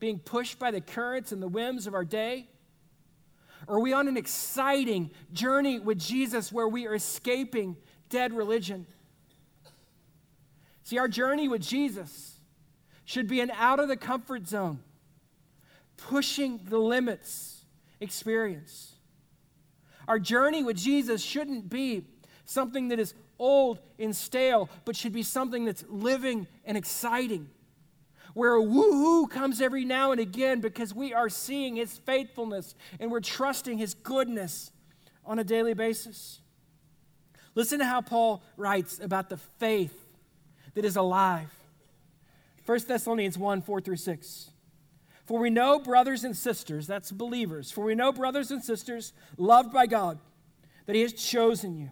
being 0.01 0.17
pushed 0.17 0.57
by 0.57 0.71
the 0.71 0.81
currents 0.81 1.31
and 1.31 1.41
the 1.41 1.47
whims 1.47 1.85
of 1.85 1.93
our 1.93 2.03
day? 2.03 2.47
Are 3.67 3.79
we 3.79 3.93
on 3.93 4.07
an 4.07 4.17
exciting 4.17 5.11
journey 5.31 5.77
with 5.77 5.99
Jesus 5.99 6.51
where 6.51 6.67
we 6.67 6.87
are 6.87 6.95
escaping 6.95 7.77
dead 8.09 8.33
religion? 8.33 8.87
See, 10.83 10.97
our 10.97 11.07
journey 11.07 11.47
with 11.47 11.61
Jesus 11.61 12.39
should 13.05 13.27
be 13.27 13.41
an 13.41 13.51
out 13.51 13.79
of 13.79 13.87
the 13.87 13.95
comfort 13.95 14.47
zone, 14.47 14.79
pushing 15.97 16.61
the 16.65 16.79
limits 16.79 17.63
experience. 17.99 18.95
Our 20.07 20.17
journey 20.17 20.63
with 20.63 20.77
Jesus 20.77 21.21
shouldn't 21.21 21.69
be 21.69 22.07
something 22.45 22.87
that 22.87 22.97
is 22.97 23.13
old 23.37 23.77
and 23.99 24.15
stale, 24.15 24.67
but 24.83 24.95
should 24.95 25.13
be 25.13 25.21
something 25.21 25.63
that's 25.63 25.85
living 25.87 26.47
and 26.65 26.75
exciting 26.75 27.51
where 28.33 28.55
a 28.55 28.61
woohoo 28.61 29.29
comes 29.29 29.61
every 29.61 29.85
now 29.85 30.11
and 30.11 30.21
again 30.21 30.61
because 30.61 30.93
we 30.93 31.13
are 31.13 31.29
seeing 31.29 31.75
his 31.75 31.97
faithfulness 31.99 32.75
and 32.99 33.11
we're 33.11 33.19
trusting 33.19 33.77
his 33.77 33.93
goodness 33.93 34.71
on 35.25 35.39
a 35.39 35.43
daily 35.43 35.73
basis. 35.73 36.39
Listen 37.55 37.79
to 37.79 37.85
how 37.85 38.01
Paul 38.01 38.41
writes 38.57 38.99
about 38.99 39.29
the 39.29 39.37
faith 39.37 39.97
that 40.73 40.85
is 40.85 40.95
alive. 40.95 41.53
1 42.65 42.79
Thessalonians 42.87 43.37
1 43.37 43.61
4 43.61 43.81
through 43.81 43.97
6. 43.97 44.51
For 45.25 45.39
we 45.39 45.49
know, 45.49 45.79
brothers 45.79 46.23
and 46.23 46.35
sisters, 46.35 46.87
that's 46.87 47.11
believers, 47.11 47.71
for 47.71 47.85
we 47.85 47.95
know, 47.95 48.11
brothers 48.11 48.51
and 48.51 48.63
sisters, 48.63 49.13
loved 49.37 49.71
by 49.71 49.85
God, 49.87 50.19
that 50.85 50.95
He 50.95 51.01
has 51.01 51.13
chosen 51.13 51.77
you. 51.77 51.91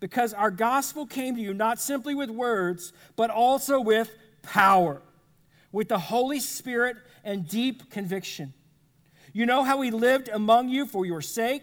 Because 0.00 0.32
our 0.32 0.50
gospel 0.50 1.06
came 1.06 1.34
to 1.34 1.40
you 1.40 1.52
not 1.52 1.80
simply 1.80 2.14
with 2.14 2.30
words, 2.30 2.92
but 3.16 3.30
also 3.30 3.80
with 3.80 4.14
power 4.42 5.02
with 5.72 5.88
the 5.88 5.98
Holy 5.98 6.40
Spirit 6.40 6.96
and 7.24 7.46
deep 7.48 7.90
conviction. 7.90 8.52
You 9.32 9.46
know 9.46 9.64
how 9.64 9.78
we 9.78 9.90
lived 9.90 10.28
among 10.28 10.68
you 10.68 10.86
for 10.86 11.04
your 11.04 11.20
sake. 11.20 11.62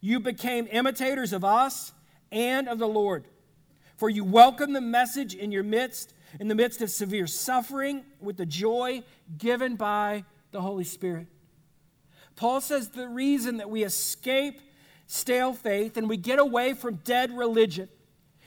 You 0.00 0.20
became 0.20 0.68
imitators 0.70 1.32
of 1.32 1.44
us 1.44 1.92
and 2.32 2.68
of 2.68 2.78
the 2.78 2.88
Lord. 2.88 3.24
For 3.96 4.10
you 4.10 4.24
welcomed 4.24 4.76
the 4.76 4.80
message 4.80 5.34
in 5.34 5.52
your 5.52 5.62
midst, 5.62 6.12
in 6.38 6.48
the 6.48 6.54
midst 6.54 6.82
of 6.82 6.90
severe 6.90 7.26
suffering, 7.26 8.04
with 8.20 8.36
the 8.36 8.46
joy 8.46 9.02
given 9.38 9.76
by 9.76 10.24
the 10.50 10.60
Holy 10.60 10.84
Spirit. 10.84 11.28
Paul 12.34 12.60
says 12.60 12.90
the 12.90 13.08
reason 13.08 13.56
that 13.56 13.70
we 13.70 13.84
escape 13.84 14.60
stale 15.06 15.54
faith 15.54 15.96
and 15.96 16.08
we 16.08 16.16
get 16.16 16.38
away 16.38 16.74
from 16.74 16.96
dead 16.96 17.36
religion 17.36 17.88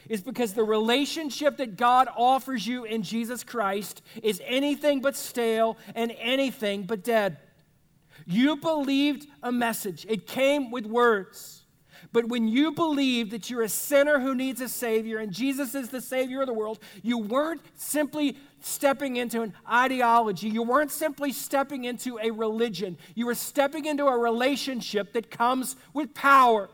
is 0.10 0.22
because 0.22 0.54
the 0.54 0.64
relationship 0.64 1.58
that 1.58 1.78
God 1.78 2.10
offers 2.18 2.68
you 2.68 2.84
in 2.84 3.04
Jesus 3.04 3.44
Christ 3.44 4.02
is 4.22 4.42
anything 4.46 5.00
but 5.00 5.16
stale 5.16 5.78
and 5.96 6.14
anything 6.20 6.84
but 6.84 7.04
dead. 7.04 7.38
You 8.26 8.58
believed 8.58 9.28
a 9.42 9.52
message, 9.52 10.06
it 10.10 10.28
came 10.28 10.72
with 10.72 10.86
words. 10.86 11.64
But 12.12 12.28
when 12.28 12.48
you 12.48 12.72
believe 12.72 13.30
that 13.32 13.50
you're 13.50 13.62
a 13.62 13.70
sinner 13.70 14.20
who 14.20 14.34
needs 14.34 14.62
a 14.62 14.70
Savior 14.70 15.20
and 15.20 15.32
Jesus 15.32 15.76
is 15.76 15.90
the 15.90 16.02
Savior 16.02 16.42
of 16.42 16.48
the 16.48 16.54
world, 16.54 16.80
you 17.04 17.20
weren't 17.20 17.62
simply 17.76 18.38
stepping 18.62 19.18
into 19.18 19.42
an 19.42 19.54
ideology. 19.72 20.50
You 20.50 20.64
weren't 20.64 20.92
simply 20.92 21.32
stepping 21.32 21.86
into 21.86 22.18
a 22.20 22.32
religion. 22.32 22.98
You 23.16 23.28
were 23.28 23.36
stepping 23.36 23.86
into 23.86 24.08
a 24.08 24.18
relationship 24.18 25.14
that 25.14 25.30
comes 25.30 25.76
with 25.94 26.14
power 26.14 26.70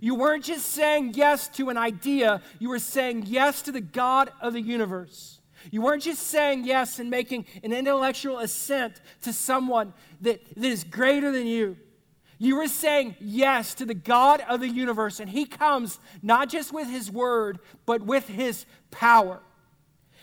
You 0.00 0.14
weren't 0.14 0.44
just 0.44 0.66
saying 0.66 1.14
yes 1.14 1.48
to 1.48 1.70
an 1.70 1.76
idea, 1.76 2.42
you 2.58 2.68
were 2.68 2.78
saying 2.78 3.24
yes 3.26 3.62
to 3.62 3.72
the 3.72 3.80
God 3.80 4.30
of 4.40 4.52
the 4.52 4.60
universe. 4.60 5.40
You 5.70 5.82
weren't 5.82 6.02
just 6.02 6.22
saying 6.24 6.64
yes 6.64 6.98
and 6.98 7.10
making 7.10 7.46
an 7.62 7.72
intellectual 7.72 8.38
assent 8.38 9.00
to 9.22 9.32
someone 9.32 9.94
that, 10.20 10.40
that 10.56 10.66
is 10.66 10.84
greater 10.84 11.32
than 11.32 11.46
you. 11.46 11.76
You 12.38 12.56
were 12.56 12.68
saying 12.68 13.16
yes 13.18 13.74
to 13.74 13.86
the 13.86 13.94
God 13.94 14.42
of 14.48 14.60
the 14.60 14.68
universe, 14.68 15.20
and 15.20 15.30
He 15.30 15.46
comes 15.46 15.98
not 16.22 16.48
just 16.48 16.72
with 16.72 16.88
His 16.88 17.10
word, 17.10 17.58
but 17.86 18.02
with 18.02 18.28
His 18.28 18.66
power. 18.90 19.40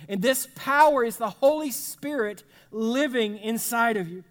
And 0.08 0.22
this 0.22 0.48
power 0.56 1.03
is 1.03 1.18
the 1.18 1.30
Holy 1.30 1.72
Spirit 1.72 2.44
living 2.72 3.38
inside 3.38 3.98
of 3.98 4.08
you. 4.08 4.24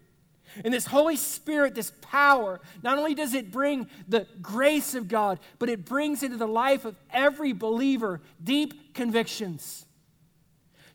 And 0.63 0.73
this 0.73 0.85
Holy 0.85 1.15
Spirit, 1.15 1.75
this 1.75 1.91
power, 2.01 2.59
not 2.81 2.97
only 2.97 3.15
does 3.15 3.33
it 3.33 3.51
bring 3.51 3.87
the 4.07 4.27
grace 4.41 4.95
of 4.95 5.07
God, 5.07 5.39
but 5.59 5.69
it 5.69 5.85
brings 5.85 6.23
into 6.23 6.37
the 6.37 6.47
life 6.47 6.85
of 6.85 6.95
every 7.11 7.53
believer 7.53 8.21
deep 8.43 8.93
convictions. 8.93 9.85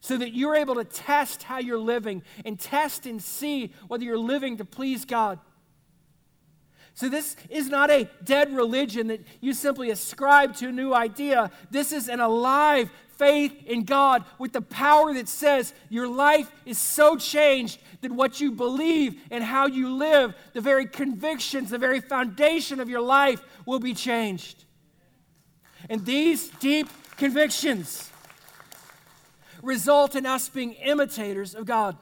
So 0.00 0.17
that 0.17 0.33
you're 0.35 0.55
able 0.55 0.77
to 0.77 0.85
test 0.85 1.43
how 1.43 1.59
you're 1.59 1.79
living 1.79 2.23
and 2.45 2.59
test 2.59 3.07
and 3.07 3.23
see 3.23 3.73
whether 3.88 4.05
you're 4.05 4.17
living 4.17 4.57
to 4.59 4.65
please 4.65 5.05
God. 5.05 5.41
So, 6.95 7.09
this 7.09 7.37
is 7.49 7.69
not 7.69 7.91
a 7.91 8.11
dead 8.25 8.53
religion 8.53 9.07
that 9.07 9.21
you 9.41 9.53
simply 9.53 9.91
ascribe 9.91 10.57
to 10.57 10.69
a 10.69 10.73
new 10.73 10.93
idea. 10.93 11.53
This 11.71 11.93
is 11.93 12.09
an 12.09 12.19
alive 12.19 12.91
faith 13.19 13.65
in 13.67 13.85
God 13.85 14.25
with 14.39 14.53
the 14.53 14.63
power 14.63 15.13
that 15.15 15.29
says 15.29 15.75
your 15.89 16.09
life 16.09 16.51
is 16.65 16.79
so 16.79 17.17
changed 17.17 17.79
that 18.01 18.13
what 18.13 18.41
you 18.41 18.53
believe 18.53 19.21
and 19.31 19.43
how 19.43 19.67
you 19.67 19.93
live, 19.95 20.35
the 20.55 20.61
very 20.61 20.87
convictions, 20.87 21.71
the 21.71 21.79
very 21.79 22.01
foundation 22.01 22.81
of 22.81 22.89
your 22.89 23.01
life 23.01 23.43
will 23.67 23.81
be 23.81 23.93
changed. 23.93 24.65
And 25.91 26.07
these 26.07 26.49
deep 26.61 26.89
convictions 27.17 28.09
result 29.63 30.15
in 30.15 30.25
us 30.25 30.49
being 30.49 30.73
imitators 30.75 31.55
of 31.55 31.67
God. 31.67 31.97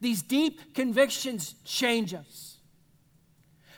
These 0.00 0.22
deep 0.22 0.74
convictions 0.74 1.54
change 1.64 2.14
us 2.14 2.58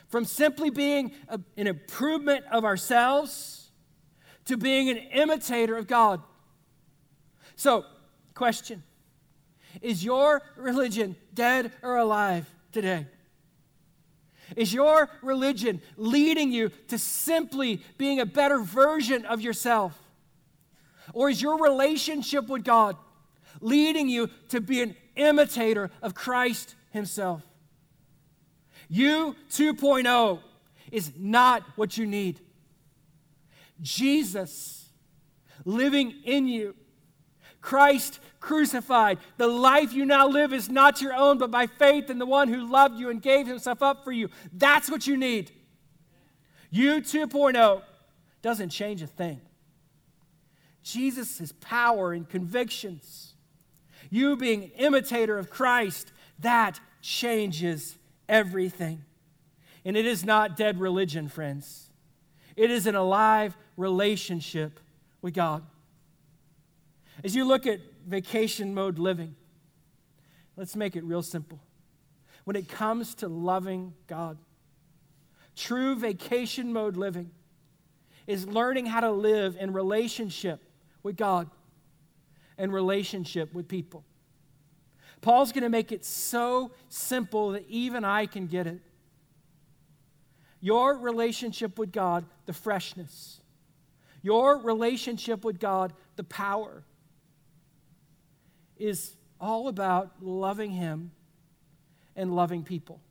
from 0.07 0.25
simply 0.25 0.69
being 0.69 1.11
a, 1.27 1.39
an 1.57 1.67
improvement 1.67 2.45
of 2.51 2.65
ourselves 2.65 3.62
to 4.45 4.57
being 4.57 4.89
an 4.89 4.97
imitator 4.97 5.77
of 5.77 5.87
God. 5.87 6.21
So, 7.55 7.85
question 8.33 8.83
Is 9.81 10.03
your 10.03 10.41
religion 10.55 11.15
dead 11.33 11.71
or 11.81 11.97
alive 11.97 12.49
today? 12.71 13.07
Is 14.55 14.73
your 14.73 15.09
religion 15.21 15.81
leading 15.97 16.51
you 16.51 16.69
to 16.89 16.97
simply 16.97 17.81
being 17.97 18.19
a 18.19 18.25
better 18.25 18.59
version 18.59 19.25
of 19.25 19.41
yourself? 19.41 19.97
Or 21.13 21.29
is 21.29 21.41
your 21.41 21.59
relationship 21.59 22.47
with 22.47 22.63
God 22.63 22.95
leading 23.61 24.09
you 24.09 24.29
to 24.49 24.61
be 24.61 24.81
an 24.81 24.95
imitator 25.15 25.89
of 26.01 26.13
Christ 26.13 26.75
Himself? 26.91 27.41
You 28.89 29.35
2.0 29.51 30.39
is 30.91 31.11
not 31.17 31.63
what 31.75 31.97
you 31.97 32.05
need. 32.05 32.39
Jesus 33.83 34.89
living 35.65 36.15
in 36.25 36.47
you. 36.47 36.75
Christ 37.61 38.19
crucified. 38.39 39.19
The 39.37 39.47
life 39.47 39.93
you 39.93 40.05
now 40.05 40.27
live 40.27 40.51
is 40.51 40.69
not 40.69 41.01
your 41.01 41.13
own, 41.13 41.37
but 41.37 41.51
by 41.51 41.67
faith 41.67 42.09
in 42.09 42.19
the 42.19 42.25
one 42.25 42.49
who 42.49 42.69
loved 42.69 42.99
you 42.99 43.09
and 43.09 43.21
gave 43.21 43.47
himself 43.47 43.81
up 43.81 44.03
for 44.03 44.11
you. 44.11 44.29
That's 44.51 44.89
what 44.89 45.07
you 45.07 45.15
need. 45.15 45.51
You 46.69 47.01
2.0 47.01 47.81
doesn't 48.41 48.69
change 48.69 49.01
a 49.01 49.07
thing. 49.07 49.39
Jesus' 50.83 51.53
power 51.61 52.11
and 52.11 52.27
convictions, 52.27 53.35
you 54.09 54.35
being 54.35 54.63
an 54.63 54.71
imitator 54.71 55.37
of 55.37 55.49
Christ, 55.49 56.11
that 56.39 56.81
changes 57.01 57.97
everything. 58.27 59.05
And 59.85 59.95
it 59.95 60.05
is 60.05 60.25
not 60.25 60.57
dead 60.57 60.79
religion, 60.79 61.29
friends. 61.29 61.89
It 62.55 62.71
is 62.71 62.87
an 62.87 62.95
alive 62.95 63.57
relationship 63.77 64.79
with 65.21 65.33
God. 65.33 65.63
As 67.23 67.35
you 67.35 67.45
look 67.45 67.65
at 67.65 67.79
vacation 68.07 68.73
mode 68.73 68.99
living, 68.99 69.35
let's 70.55 70.75
make 70.75 70.95
it 70.95 71.03
real 71.03 71.21
simple. 71.21 71.59
When 72.43 72.55
it 72.55 72.67
comes 72.67 73.15
to 73.15 73.27
loving 73.27 73.93
God, 74.07 74.37
true 75.55 75.95
vacation 75.95 76.73
mode 76.73 76.97
living 76.97 77.31
is 78.27 78.47
learning 78.47 78.85
how 78.85 79.01
to 79.01 79.11
live 79.11 79.55
in 79.59 79.73
relationship 79.73 80.61
with 81.01 81.15
God 81.15 81.49
and 82.57 82.73
relationship 82.73 83.53
with 83.53 83.67
people. 83.67 84.03
Paul's 85.21 85.51
going 85.51 85.63
to 85.63 85.69
make 85.69 85.91
it 85.91 86.03
so 86.03 86.71
simple 86.89 87.51
that 87.51 87.65
even 87.69 88.03
I 88.03 88.25
can 88.25 88.47
get 88.47 88.67
it. 88.67 88.81
Your 90.63 90.97
relationship 90.97 91.77
with 91.77 91.91
God, 91.91 92.23
the 92.45 92.53
freshness. 92.53 93.41
Your 94.21 94.57
relationship 94.57 95.43
with 95.43 95.59
God, 95.59 95.91
the 96.15 96.23
power, 96.23 96.85
is 98.77 99.11
all 99.41 99.67
about 99.67 100.13
loving 100.21 100.71
Him 100.71 101.11
and 102.15 102.33
loving 102.33 102.63
people. 102.63 103.01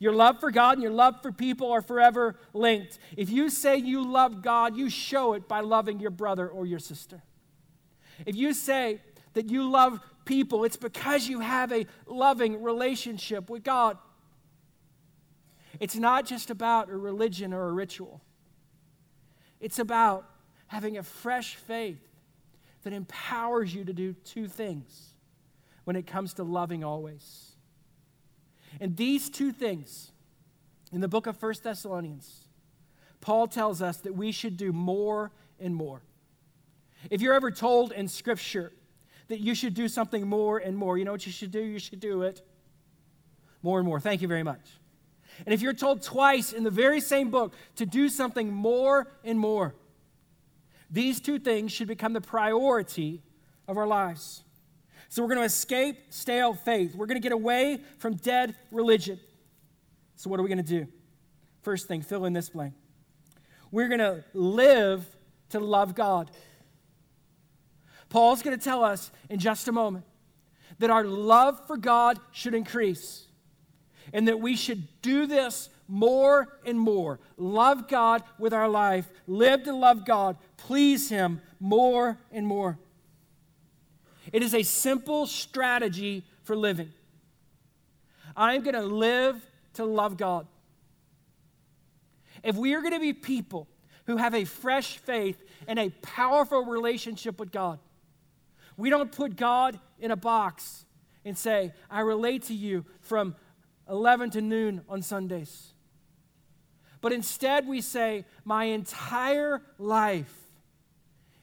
Your 0.00 0.12
love 0.12 0.40
for 0.40 0.50
God 0.50 0.72
and 0.72 0.82
your 0.82 0.90
love 0.90 1.22
for 1.22 1.30
people 1.30 1.70
are 1.70 1.80
forever 1.80 2.34
linked. 2.52 2.98
If 3.16 3.30
you 3.30 3.50
say 3.50 3.76
you 3.76 4.04
love 4.04 4.42
God, 4.42 4.76
you 4.76 4.90
show 4.90 5.34
it 5.34 5.46
by 5.46 5.60
loving 5.60 6.00
your 6.00 6.10
brother 6.10 6.48
or 6.48 6.66
your 6.66 6.80
sister. 6.80 7.22
If 8.26 8.34
you 8.34 8.52
say 8.52 9.00
that 9.34 9.48
you 9.48 9.70
love 9.70 10.00
people, 10.24 10.64
it's 10.64 10.76
because 10.76 11.28
you 11.28 11.38
have 11.38 11.72
a 11.72 11.86
loving 12.08 12.64
relationship 12.64 13.48
with 13.48 13.62
God. 13.62 13.96
It's 15.80 15.96
not 15.96 16.26
just 16.26 16.50
about 16.50 16.90
a 16.90 16.96
religion 16.96 17.52
or 17.52 17.68
a 17.68 17.72
ritual, 17.72 18.20
it's 19.60 19.78
about 19.78 20.28
having 20.68 20.98
a 20.98 21.02
fresh 21.02 21.56
faith 21.56 22.00
that 22.82 22.92
empowers 22.92 23.74
you 23.74 23.84
to 23.84 23.92
do 23.92 24.12
two 24.12 24.46
things 24.46 25.14
when 25.84 25.96
it 25.96 26.06
comes 26.06 26.34
to 26.34 26.42
loving 26.44 26.84
always. 26.84 27.52
And 28.80 28.96
these 28.96 29.30
two 29.30 29.50
things, 29.50 30.12
in 30.92 31.00
the 31.00 31.08
book 31.08 31.26
of 31.26 31.36
First 31.36 31.64
Thessalonians, 31.64 32.46
Paul 33.20 33.48
tells 33.48 33.82
us 33.82 33.96
that 33.98 34.14
we 34.14 34.30
should 34.30 34.56
do 34.56 34.72
more 34.72 35.32
and 35.58 35.74
more. 35.74 36.02
If 37.10 37.20
you're 37.20 37.34
ever 37.34 37.50
told 37.50 37.92
in 37.92 38.08
Scripture 38.08 38.72
that 39.28 39.40
you 39.40 39.54
should 39.54 39.74
do 39.74 39.88
something 39.88 40.26
more 40.26 40.58
and 40.58 40.76
more, 40.76 40.98
you 40.98 41.04
know 41.04 41.12
what 41.12 41.26
you 41.26 41.32
should 41.32 41.50
do? 41.50 41.60
You 41.60 41.78
should 41.78 42.00
do 42.00 42.22
it 42.22 42.42
more 43.62 43.78
and 43.78 43.86
more. 43.86 44.00
Thank 44.00 44.22
you 44.22 44.28
very 44.28 44.42
much. 44.42 44.60
And 45.44 45.54
if 45.54 45.62
you're 45.62 45.72
told 45.72 46.02
twice 46.02 46.52
in 46.52 46.64
the 46.64 46.70
very 46.70 47.00
same 47.00 47.30
book 47.30 47.54
to 47.76 47.86
do 47.86 48.08
something 48.08 48.52
more 48.52 49.06
and 49.24 49.38
more, 49.38 49.74
these 50.90 51.20
two 51.20 51.38
things 51.38 51.72
should 51.72 51.88
become 51.88 52.12
the 52.12 52.20
priority 52.20 53.22
of 53.66 53.76
our 53.76 53.86
lives. 53.86 54.42
So 55.08 55.22
we're 55.22 55.28
going 55.28 55.40
to 55.40 55.44
escape 55.44 55.96
stale 56.10 56.54
faith. 56.54 56.94
We're 56.94 57.06
going 57.06 57.20
to 57.20 57.22
get 57.22 57.32
away 57.32 57.80
from 57.98 58.14
dead 58.16 58.54
religion. 58.70 59.18
So, 60.16 60.28
what 60.28 60.40
are 60.40 60.42
we 60.42 60.48
going 60.48 60.58
to 60.58 60.64
do? 60.64 60.88
First 61.62 61.86
thing, 61.86 62.02
fill 62.02 62.24
in 62.24 62.32
this 62.32 62.50
blank. 62.50 62.74
We're 63.70 63.88
going 63.88 64.00
to 64.00 64.24
live 64.34 65.06
to 65.50 65.60
love 65.60 65.94
God. 65.94 66.30
Paul's 68.08 68.42
going 68.42 68.58
to 68.58 68.62
tell 68.62 68.82
us 68.82 69.10
in 69.28 69.38
just 69.38 69.68
a 69.68 69.72
moment 69.72 70.04
that 70.78 70.90
our 70.90 71.04
love 71.04 71.66
for 71.66 71.76
God 71.76 72.18
should 72.32 72.54
increase 72.54 73.27
and 74.12 74.28
that 74.28 74.40
we 74.40 74.56
should 74.56 74.86
do 75.02 75.26
this 75.26 75.68
more 75.88 76.58
and 76.64 76.78
more. 76.78 77.18
Love 77.36 77.88
God 77.88 78.22
with 78.38 78.52
our 78.52 78.68
life, 78.68 79.08
live 79.26 79.64
to 79.64 79.72
love 79.72 80.04
God, 80.04 80.36
please 80.56 81.08
Him 81.08 81.40
more 81.58 82.18
and 82.30 82.46
more. 82.46 82.78
It 84.32 84.42
is 84.42 84.54
a 84.54 84.62
simple 84.62 85.26
strategy 85.26 86.24
for 86.42 86.54
living. 86.54 86.92
I'm 88.36 88.62
going 88.62 88.74
to 88.74 88.82
live 88.82 89.44
to 89.74 89.84
love 89.84 90.16
God. 90.16 90.46
If 92.42 92.56
we 92.56 92.74
are 92.74 92.80
going 92.80 92.92
to 92.92 93.00
be 93.00 93.12
people 93.12 93.66
who 94.06 94.16
have 94.16 94.34
a 94.34 94.44
fresh 94.44 94.98
faith 94.98 95.42
and 95.66 95.78
a 95.78 95.90
powerful 96.02 96.64
relationship 96.64 97.40
with 97.40 97.50
God, 97.50 97.78
we 98.76 98.90
don't 98.90 99.10
put 99.10 99.36
God 99.36 99.78
in 99.98 100.10
a 100.10 100.16
box 100.16 100.84
and 101.24 101.36
say, 101.36 101.72
I 101.90 102.00
relate 102.00 102.44
to 102.44 102.54
you 102.54 102.84
from 103.00 103.34
11 103.88 104.30
to 104.30 104.40
noon 104.40 104.82
on 104.88 105.02
Sundays. 105.02 105.72
But 107.00 107.12
instead, 107.12 107.66
we 107.66 107.80
say, 107.80 108.24
My 108.44 108.64
entire 108.64 109.62
life 109.78 110.34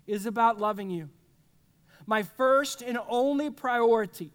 is 0.06 0.26
about 0.26 0.60
loving 0.60 0.90
you. 0.90 1.10
My 2.06 2.24
first 2.24 2.82
and 2.82 3.00
only 3.10 3.50
priority 3.50 4.32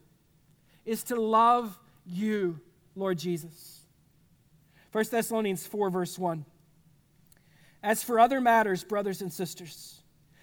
is 0.85 1.05
to 1.05 1.21
love 1.21 1.79
you, 2.05 2.61
Lord 2.97 3.19
Jesus. 3.19 3.81
1 4.93 5.05
Thessalonians 5.11 5.67
4, 5.67 5.91
verse 5.91 6.19
1. 6.19 6.45
As 7.83 8.03
for 8.03 8.19
other 8.19 8.41
matters, 8.41 8.83
brothers 8.83 9.23
and 9.23 9.33
sisters, 9.33 10.03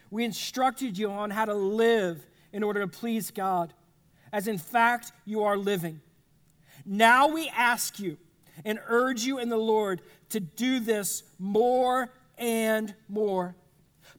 we 0.10 0.24
instructed 0.24 0.98
you 0.98 1.12
on 1.12 1.32
how 1.32 1.46
to 1.46 1.54
live 1.54 2.26
in 2.54 2.64
order 2.64 2.80
to 2.80 2.88
please 2.88 3.30
God, 3.30 3.74
as 4.32 4.48
in 4.48 4.58
fact 4.58 5.12
you 5.26 5.44
are 5.44 5.58
living. 5.58 6.02
Now 6.88 7.28
we 7.28 7.50
ask 7.50 8.00
you 8.00 8.18
and 8.66 8.80
urge 8.88 9.24
you 9.24 9.40
in 9.40 9.50
the 9.50 9.58
Lord 9.58 10.02
to 10.30 10.40
do 10.40 10.80
this 10.80 11.24
more 11.38 12.12
and 12.38 12.96
more. 13.10 13.56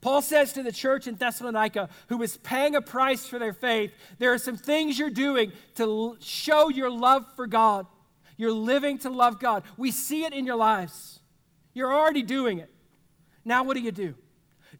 Paul 0.00 0.22
says 0.22 0.52
to 0.52 0.62
the 0.62 0.70
church 0.70 1.06
in 1.06 1.16
Thessalonica, 1.16 1.88
who 2.08 2.18
was 2.18 2.36
paying 2.36 2.76
a 2.76 2.82
price 2.82 3.26
for 3.26 3.38
their 3.38 3.52
faith, 3.52 3.92
there 4.18 4.32
are 4.32 4.38
some 4.38 4.56
things 4.56 4.98
you're 4.98 5.10
doing 5.10 5.50
to 5.74 6.16
show 6.20 6.68
your 6.68 6.90
love 6.90 7.24
for 7.34 7.46
God. 7.46 7.86
You're 8.36 8.52
living 8.52 8.98
to 8.98 9.10
love 9.10 9.40
God. 9.40 9.64
We 9.76 9.90
see 9.90 10.24
it 10.24 10.32
in 10.32 10.46
your 10.46 10.56
lives. 10.56 11.20
You're 11.74 11.92
already 11.92 12.22
doing 12.22 12.58
it. 12.58 12.70
Now, 13.44 13.64
what 13.64 13.74
do 13.74 13.82
you 13.82 13.90
do? 13.90 14.14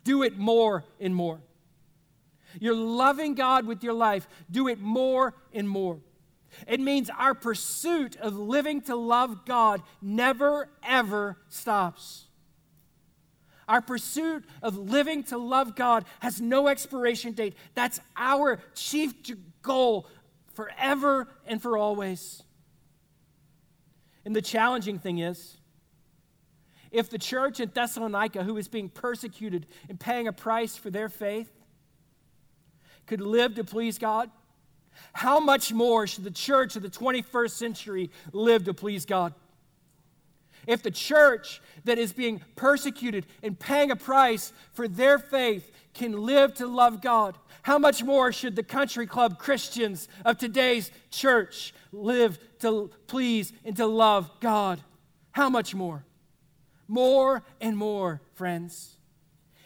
Do 0.05 0.23
it 0.23 0.39
more 0.39 0.85
and 1.01 1.15
more. 1.15 1.41
You're 2.61 2.77
loving 2.77 3.35
God 3.35 3.67
with 3.67 3.83
your 3.83 3.95
life. 3.95 4.29
Do 4.51 4.69
it 4.69 4.79
more 4.81 5.35
and 5.53 5.69
more. 5.69 5.99
It 6.67 6.81
means 6.81 7.11
our 7.11 7.35
pursuit 7.35 8.17
of 8.17 8.37
living 8.37 8.81
to 8.83 8.97
love 8.97 9.45
God 9.45 9.83
never, 10.01 10.69
ever 10.83 11.37
stops. 11.49 12.25
Our 13.69 13.83
pursuit 13.83 14.45
of 14.63 14.79
living 14.79 15.25
to 15.25 15.37
love 15.37 15.77
God 15.77 16.05
has 16.21 16.41
no 16.41 16.69
expiration 16.69 17.33
date. 17.33 17.55
That's 17.75 18.01
our 18.17 18.61
chief 18.75 19.15
goal 19.63 20.09
forever 20.55 21.29
and 21.47 21.61
for 21.61 21.77
always. 21.77 22.43
And 24.25 24.35
the 24.35 24.43
challenging 24.43 24.99
thing 24.99 25.19
is, 25.19 25.59
if 26.91 27.11
the 27.11 27.19
church 27.19 27.61
in 27.61 27.71
Thessalonica, 27.73 28.43
who 28.43 28.57
is 28.57 28.69
being 28.69 28.89
persecuted 28.89 29.67
and 29.89 30.01
paying 30.01 30.27
a 30.27 30.33
price 30.33 30.77
for 30.77 30.91
their 30.91 31.11
faith, 31.11 31.51
could 33.07 33.21
live 33.21 33.55
to 33.57 33.65
please 33.65 33.99
God, 33.99 34.31
how 35.13 35.41
much 35.41 35.73
more 35.73 36.07
should 36.07 36.25
the 36.25 36.31
church 36.31 36.77
of 36.77 36.83
the 36.83 36.91
21st 36.91 37.51
century 37.51 38.11
live 38.33 38.65
to 38.65 38.75
please 38.75 39.05
God? 39.05 39.35
If 40.67 40.83
the 40.83 40.91
church 40.91 41.63
that 41.85 41.99
is 41.99 42.13
being 42.13 42.43
persecuted 42.55 43.27
and 43.43 43.59
paying 43.59 43.91
a 43.91 43.97
price 43.97 44.53
for 44.73 44.87
their 44.87 45.19
faith 45.19 45.71
can 45.95 46.13
live 46.13 46.55
to 46.55 46.67
love 46.67 47.01
God, 47.01 47.37
how 47.63 47.79
much 47.79 48.03
more 48.03 48.33
should 48.33 48.55
the 48.55 48.63
country 48.63 49.07
club 49.07 49.39
Christians 49.39 50.09
of 50.25 50.39
today's 50.39 50.91
church 51.11 51.73
live 51.93 52.39
to 52.61 52.91
please 53.07 53.53
and 53.65 53.77
to 53.77 53.87
love 53.87 54.31
God. 54.41 54.81
How 55.33 55.49
much 55.49 55.75
more? 55.75 56.05
More 56.87 57.43
and 57.61 57.77
more, 57.77 58.21
friends. 58.35 58.97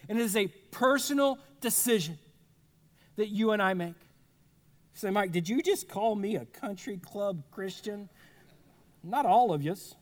And 0.08 0.18
it 0.18 0.22
is 0.22 0.36
a 0.36 0.48
personal 0.70 1.38
decision 1.60 2.18
that 3.16 3.28
you 3.28 3.52
and 3.52 3.62
I 3.62 3.74
make. 3.74 3.94
Say, 4.94 5.11
Mike, 5.11 5.33
did 5.33 5.48
you 5.48 5.62
just 5.62 5.88
call 5.88 6.14
me 6.14 6.37
a 6.37 6.44
country 6.44 6.98
club 6.98 7.42
Christian? 7.50 8.09
Not 9.02 9.26
all 9.26 9.52
of 9.52 9.62
yous. 9.62 9.94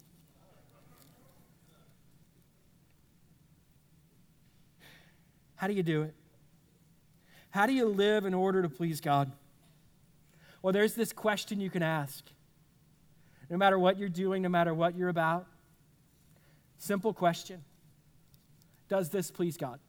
How 5.57 5.67
do 5.67 5.75
you 5.75 5.83
do 5.83 6.03
it? 6.03 6.15
How 7.51 7.67
do 7.67 7.73
you 7.73 7.87
live 7.87 8.25
in 8.25 8.33
order 8.33 8.63
to 8.63 8.69
please 8.69 9.01
God? 9.01 9.31
Well, 10.63 10.73
there's 10.73 10.95
this 10.95 11.13
question 11.13 11.61
you 11.61 11.71
can 11.71 11.83
ask. 11.83 12.25
No 13.51 13.57
matter 13.57 13.79
what 13.79 13.99
you're 13.99 14.09
doing, 14.09 14.43
no 14.43 14.49
matter 14.49 14.73
what 14.73 14.97
you're 14.97 15.09
about, 15.09 15.47
simple 16.79 17.13
question 17.13 17.63
Does 18.89 19.11
this 19.11 19.31
please 19.31 19.57
God? 19.57 19.81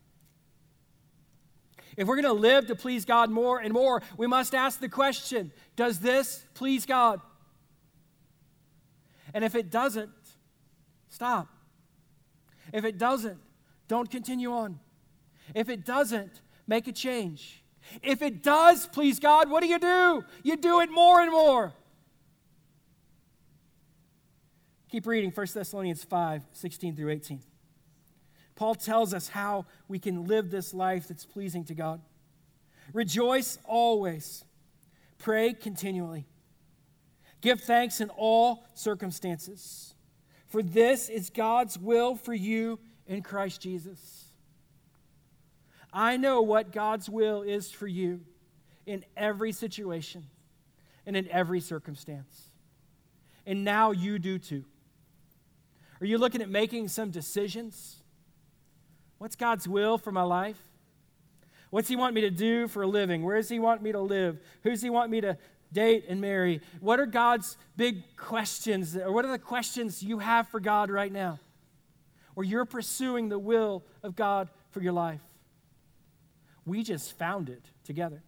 If 1.98 2.08
we're 2.08 2.22
going 2.22 2.36
to 2.36 2.40
live 2.40 2.68
to 2.68 2.76
please 2.76 3.06
God 3.06 3.30
more 3.30 3.60
and 3.60 3.74
more, 3.74 4.02
we 4.18 4.28
must 4.28 4.56
ask 4.56 4.80
the 4.80 4.90
question 4.90 5.52
Does 5.76 6.00
this 6.00 6.46
please 6.54 6.86
God? 6.86 7.22
And 9.34 9.44
if 9.44 9.56
it 9.56 9.70
doesn't, 9.70 10.12
stop. 11.10 11.48
If 12.74 12.86
it 12.86 12.98
doesn't, 12.98 13.40
don't 13.88 14.10
continue 14.10 14.52
on. 14.52 14.80
If 15.54 15.70
it 15.70 15.86
doesn't, 15.86 16.42
make 16.68 16.88
a 16.88 16.92
change. 16.92 17.64
If 18.02 18.22
it 18.22 18.44
does 18.44 18.88
please 18.88 19.20
God, 19.20 19.50
what 19.50 19.62
do 19.62 19.68
you 19.68 19.80
do? 19.80 20.24
You 20.44 20.58
do 20.58 20.82
it 20.82 20.90
more 20.92 21.20
and 21.22 21.32
more. 21.32 21.74
Keep 24.90 25.08
reading 25.08 25.32
1 25.32 25.48
Thessalonians 25.54 26.04
5 26.04 26.44
16 26.52 26.96
through 26.96 27.10
18. 27.10 27.42
Paul 28.56 28.76
tells 28.76 29.14
us 29.14 29.30
how 29.30 29.66
we 29.88 30.00
can 30.00 30.28
live 30.28 30.52
this 30.52 30.74
life 30.74 31.08
that's 31.08 31.26
pleasing 31.26 31.64
to 31.66 31.74
God. 31.74 32.02
Rejoice 32.94 33.58
always, 33.66 34.44
pray 35.18 35.54
continually, 35.54 36.28
give 37.42 37.62
thanks 37.62 38.02
in 38.02 38.10
all 38.10 38.66
circumstances, 38.74 39.94
for 40.48 40.62
this 40.62 41.10
is 41.10 41.30
God's 41.30 41.78
will 41.80 42.16
for 42.16 42.34
you 42.34 42.80
in 43.08 43.22
Christ 43.22 43.62
Jesus. 43.62 44.26
I 45.94 46.18
know 46.18 46.42
what 46.42 46.72
God's 46.72 47.10
will 47.10 47.42
is 47.42 47.72
for 47.72 47.88
you 47.88 48.22
in 48.86 49.04
every 49.16 49.52
situation 49.52 50.28
and 51.06 51.16
in 51.16 51.28
every 51.30 51.60
circumstance. 51.60 52.50
And 53.46 53.64
now 53.64 53.92
you 53.92 54.20
do 54.20 54.38
too. 54.38 54.66
Are 56.00 56.06
you 56.06 56.18
looking 56.18 56.42
at 56.42 56.50
making 56.50 56.88
some 56.88 57.12
decisions? 57.12 58.01
What's 59.22 59.36
God's 59.36 59.68
will 59.68 60.00
for 60.00 60.12
my 60.12 60.24
life? 60.24 60.58
What's 61.70 61.88
He 61.88 61.96
want 61.96 62.16
me 62.16 62.22
to 62.22 62.32
do 62.32 62.68
for 62.68 62.82
a 62.82 62.88
living? 62.88 63.22
Where 63.22 63.36
does 63.36 63.50
He 63.50 63.60
want 63.60 63.84
me 63.84 63.92
to 63.92 64.00
live? 64.00 64.40
Who 64.64 64.72
does 64.72 64.82
He 64.82 64.90
want 64.90 65.12
me 65.12 65.22
to 65.22 65.38
date 65.72 66.06
and 66.10 66.20
marry? 66.20 66.60
What 66.80 67.00
are 67.00 67.06
God's 67.06 67.56
big 67.78 68.18
questions? 68.18 68.98
Or 68.98 69.12
what 69.12 69.24
are 69.24 69.32
the 69.32 69.38
questions 69.38 70.02
you 70.02 70.18
have 70.18 70.48
for 70.48 70.60
God 70.60 70.90
right 70.90 71.12
now? 71.12 71.40
Or 72.36 72.44
you're 72.44 72.66
pursuing 72.66 73.30
the 73.30 73.38
will 73.38 73.84
of 74.02 74.16
God 74.16 74.50
for 74.72 74.82
your 74.82 74.94
life? 74.94 75.22
We 76.66 76.82
just 76.82 77.16
found 77.20 77.48
it 77.48 77.64
together. 77.84 78.24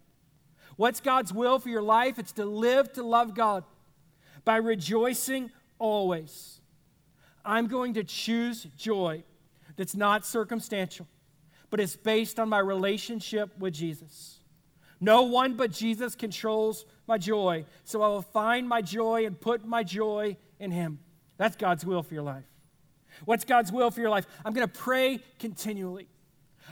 What's 0.75 0.99
God's 0.99 1.33
will 1.33 1.57
for 1.57 1.69
your 1.69 1.81
life? 1.81 2.19
It's 2.19 2.33
to 2.33 2.45
live 2.45 2.93
to 2.93 3.01
love 3.01 3.33
God 3.33 3.63
by 4.45 4.57
rejoicing 4.57 5.49
always. 5.79 6.59
I'm 7.43 7.65
going 7.65 7.95
to 7.95 8.03
choose 8.03 8.67
joy 8.77 9.23
that's 9.75 9.95
not 9.95 10.25
circumstantial, 10.25 11.07
but 11.69 11.79
it's 11.79 11.95
based 11.95 12.39
on 12.39 12.49
my 12.49 12.59
relationship 12.59 13.57
with 13.57 13.73
Jesus. 13.73 14.39
No 14.99 15.23
one 15.23 15.55
but 15.55 15.71
Jesus 15.71 16.15
controls 16.15 16.85
my 17.07 17.17
joy, 17.17 17.65
so 17.83 18.01
I 18.01 18.07
will 18.07 18.21
find 18.21 18.67
my 18.69 18.81
joy 18.81 19.25
and 19.25 19.39
put 19.39 19.65
my 19.65 19.83
joy 19.83 20.37
in 20.59 20.71
Him. 20.71 20.99
That's 21.37 21.55
God's 21.55 21.85
will 21.85 22.03
for 22.03 22.13
your 22.13 22.23
life. 22.23 22.45
What's 23.25 23.45
God's 23.45 23.71
will 23.71 23.91
for 23.91 23.99
your 24.01 24.09
life? 24.09 24.25
I'm 24.45 24.53
going 24.53 24.67
to 24.67 24.73
pray 24.73 25.19
continually. 25.39 26.07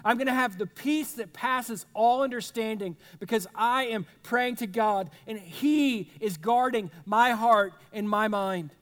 I'm 0.04 0.18
going 0.18 0.28
to 0.28 0.34
have 0.34 0.58
the 0.58 0.66
peace 0.66 1.14
that 1.14 1.34
passes 1.34 1.86
all 1.94 2.24
understanding 2.24 2.96
because 3.20 3.48
I 3.54 3.88
am 3.88 4.06
praying 4.24 4.58
to 4.58 4.68
God 4.68 5.10
and 5.28 5.38
He 5.38 6.10
is 6.20 6.38
guarding 6.38 6.90
my 7.06 7.32
heart 7.32 7.74
and 7.92 8.10
my 8.10 8.28
mind. 8.28 8.74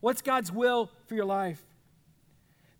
What's 0.00 0.22
God's 0.22 0.50
will 0.50 0.90
for 1.06 1.14
your 1.14 1.26
life? 1.26 1.62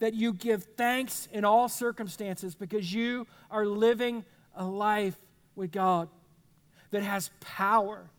That 0.00 0.14
you 0.14 0.32
give 0.32 0.64
thanks 0.76 1.28
in 1.32 1.44
all 1.44 1.68
circumstances 1.68 2.54
because 2.54 2.92
you 2.92 3.26
are 3.50 3.64
living 3.64 4.24
a 4.54 4.64
life 4.64 5.16
with 5.54 5.72
God 5.72 6.08
that 6.90 7.02
has 7.02 7.30
power. 7.40 8.10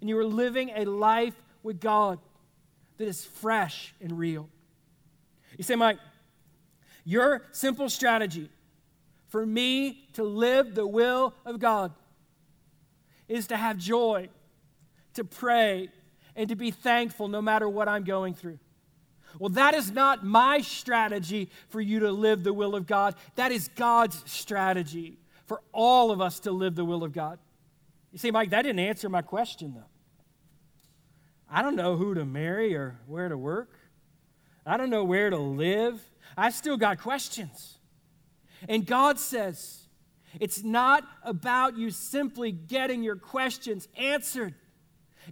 And 0.00 0.08
you 0.08 0.18
are 0.18 0.24
living 0.24 0.70
a 0.74 0.84
life 0.84 1.34
with 1.62 1.80
God 1.80 2.18
that 2.98 3.06
is 3.06 3.24
fresh 3.24 3.94
and 4.00 4.18
real. 4.18 4.48
You 5.56 5.64
say, 5.64 5.76
Mike, 5.76 5.98
your 7.04 7.42
simple 7.52 7.88
strategy 7.88 8.50
for 9.28 9.44
me 9.44 10.08
to 10.14 10.22
live 10.24 10.74
the 10.74 10.86
will 10.86 11.34
of 11.44 11.58
God 11.58 11.92
is 13.28 13.46
to 13.48 13.56
have 13.56 13.76
joy, 13.76 14.28
to 15.14 15.24
pray, 15.24 15.90
and 16.34 16.48
to 16.48 16.56
be 16.56 16.70
thankful 16.70 17.28
no 17.28 17.42
matter 17.42 17.68
what 17.68 17.88
I'm 17.88 18.04
going 18.04 18.34
through. 18.34 18.58
Well, 19.38 19.50
that 19.50 19.74
is 19.74 19.90
not 19.90 20.24
my 20.24 20.60
strategy 20.60 21.50
for 21.68 21.80
you 21.80 22.00
to 22.00 22.10
live 22.10 22.44
the 22.44 22.52
will 22.52 22.74
of 22.74 22.86
God. 22.86 23.14
That 23.36 23.52
is 23.52 23.68
God's 23.68 24.22
strategy 24.30 25.18
for 25.46 25.62
all 25.72 26.10
of 26.10 26.20
us 26.20 26.40
to 26.40 26.50
live 26.50 26.74
the 26.74 26.84
will 26.84 27.04
of 27.04 27.12
God. 27.12 27.38
You 28.12 28.18
see, 28.18 28.30
Mike, 28.30 28.50
that 28.50 28.62
didn't 28.62 28.80
answer 28.80 29.08
my 29.08 29.22
question, 29.22 29.74
though. 29.74 29.84
I 31.50 31.62
don't 31.62 31.76
know 31.76 31.96
who 31.96 32.14
to 32.14 32.24
marry 32.24 32.74
or 32.74 32.98
where 33.06 33.28
to 33.28 33.36
work. 33.36 33.70
I 34.66 34.76
don't 34.76 34.90
know 34.90 35.04
where 35.04 35.30
to 35.30 35.38
live. 35.38 36.00
I've 36.36 36.54
still 36.54 36.76
got 36.76 37.00
questions. 37.00 37.78
And 38.68 38.84
God 38.84 39.18
says, 39.18 39.86
it's 40.40 40.62
not 40.62 41.04
about 41.22 41.78
you 41.78 41.90
simply 41.90 42.52
getting 42.52 43.02
your 43.02 43.16
questions 43.16 43.88
answered, 43.96 44.54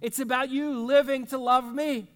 it's 0.01 0.19
about 0.19 0.49
you 0.49 0.79
living 0.79 1.25
to 1.27 1.37
love 1.37 1.71
me. 1.71 2.09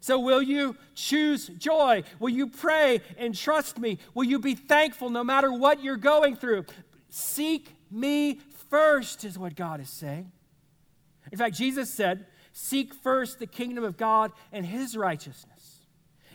So, 0.00 0.18
will 0.18 0.42
you 0.42 0.76
choose 0.94 1.48
joy? 1.48 2.04
Will 2.20 2.28
you 2.28 2.46
pray 2.46 3.00
and 3.16 3.34
trust 3.34 3.78
me? 3.78 3.98
Will 4.14 4.24
you 4.24 4.38
be 4.38 4.54
thankful 4.54 5.10
no 5.10 5.24
matter 5.24 5.52
what 5.52 5.82
you're 5.82 5.96
going 5.96 6.36
through? 6.36 6.66
Seek 7.10 7.74
me 7.90 8.40
first, 8.70 9.24
is 9.24 9.38
what 9.38 9.56
God 9.56 9.80
is 9.80 9.90
saying. 9.90 10.30
In 11.32 11.38
fact, 11.38 11.56
Jesus 11.56 11.92
said, 11.92 12.26
Seek 12.52 12.94
first 12.94 13.38
the 13.38 13.46
kingdom 13.46 13.84
of 13.84 13.96
God 13.96 14.32
and 14.52 14.64
his 14.64 14.96
righteousness. 14.96 15.78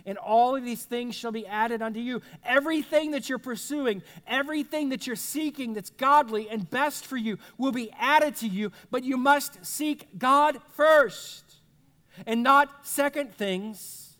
And 0.06 0.18
all 0.18 0.56
of 0.56 0.66
these 0.66 0.84
things 0.84 1.16
shall 1.16 1.32
be 1.32 1.48
added 1.48 1.82
unto 1.82 2.00
you. 2.00 2.22
Everything 2.44 3.12
that 3.12 3.30
you're 3.30 3.40
pursuing, 3.40 4.04
everything 4.28 4.90
that 4.90 5.08
you're 5.08 5.16
seeking 5.16 5.74
that's 5.74 5.90
godly 5.90 6.50
and 6.50 6.70
best 6.70 7.06
for 7.06 7.16
you 7.16 7.38
will 7.58 7.72
be 7.72 7.92
added 7.98 8.36
to 8.38 8.48
you, 8.48 8.72
but 8.92 9.04
you 9.06 9.16
must 9.16 9.66
seek 9.66 10.18
God 10.18 10.60
first 10.74 11.53
and 12.26 12.44
not 12.44 12.86
second 12.86 13.34
things 13.34 14.18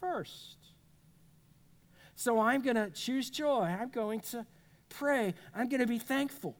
first. 0.00 0.56
So 2.14 2.40
I'm 2.40 2.62
going 2.62 2.76
to 2.76 2.90
choose 2.90 3.30
joy. 3.30 3.62
I'm 3.62 3.88
going 3.88 4.20
to 4.20 4.46
pray. 4.88 5.34
I'm 5.54 5.68
going 5.68 5.80
to 5.80 5.86
be 5.86 5.98
thankful. 5.98 6.56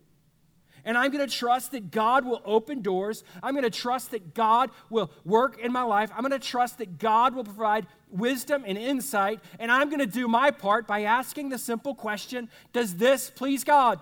And 0.85 0.97
I'm 0.97 1.11
going 1.11 1.27
to 1.27 1.35
trust 1.35 1.73
that 1.73 1.91
God 1.91 2.25
will 2.25 2.41
open 2.45 2.81
doors. 2.81 3.25
I'm 3.43 3.53
going 3.53 3.65
to 3.65 3.71
trust 3.71 4.13
that 4.13 4.35
God 4.35 4.71
will 4.89 5.11
work 5.25 5.59
in 5.59 5.73
my 5.73 5.83
life. 5.83 6.11
I'm 6.15 6.23
going 6.23 6.31
to 6.33 6.39
trust 6.39 6.79
that 6.79 6.99
God 6.99 7.35
will 7.35 7.45
provide 7.45 7.87
wisdom 8.09 8.65
and 8.67 8.79
insight. 8.79 9.41
And 9.59 9.71
I'm 9.71 9.91
going 9.91 10.01
to 10.01 10.07
do 10.07 10.27
my 10.27 10.51
part 10.51 10.87
by 10.87 11.03
asking 11.03 11.51
the 11.51 11.59
simple 11.59 11.95
question 11.95 12.49
Does 12.73 12.97
this 12.97 13.31
please 13.31 13.65
God? 13.65 14.01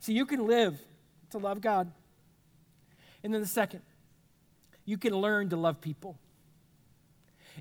See, 0.00 0.12
you 0.12 0.26
can 0.26 0.46
live 0.46 0.80
to 1.30 1.38
love 1.38 1.60
God. 1.60 1.92
And 3.22 3.32
then 3.32 3.40
the 3.40 3.46
second, 3.46 3.82
you 4.86 4.96
can 4.96 5.14
learn 5.14 5.50
to 5.50 5.56
love 5.56 5.82
people. 5.82 6.18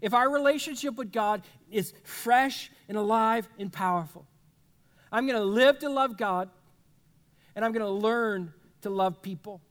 If 0.02 0.14
our 0.14 0.30
relationship 0.32 0.96
with 0.96 1.12
God 1.12 1.42
is 1.70 1.94
fresh 2.04 2.72
and 2.88 2.98
alive 2.98 3.48
and 3.60 3.72
powerful, 3.72 4.26
I'm 5.12 5.28
going 5.28 5.40
to 5.40 5.46
live 5.46 5.80
to 5.80 5.90
love 5.90 6.18
God 6.18 6.50
and 7.56 7.66
I'm 7.66 7.72
going 7.72 7.86
to 7.86 7.92
learn 7.92 8.54
to 8.82 8.90
love 8.90 9.22
people. 9.22 9.62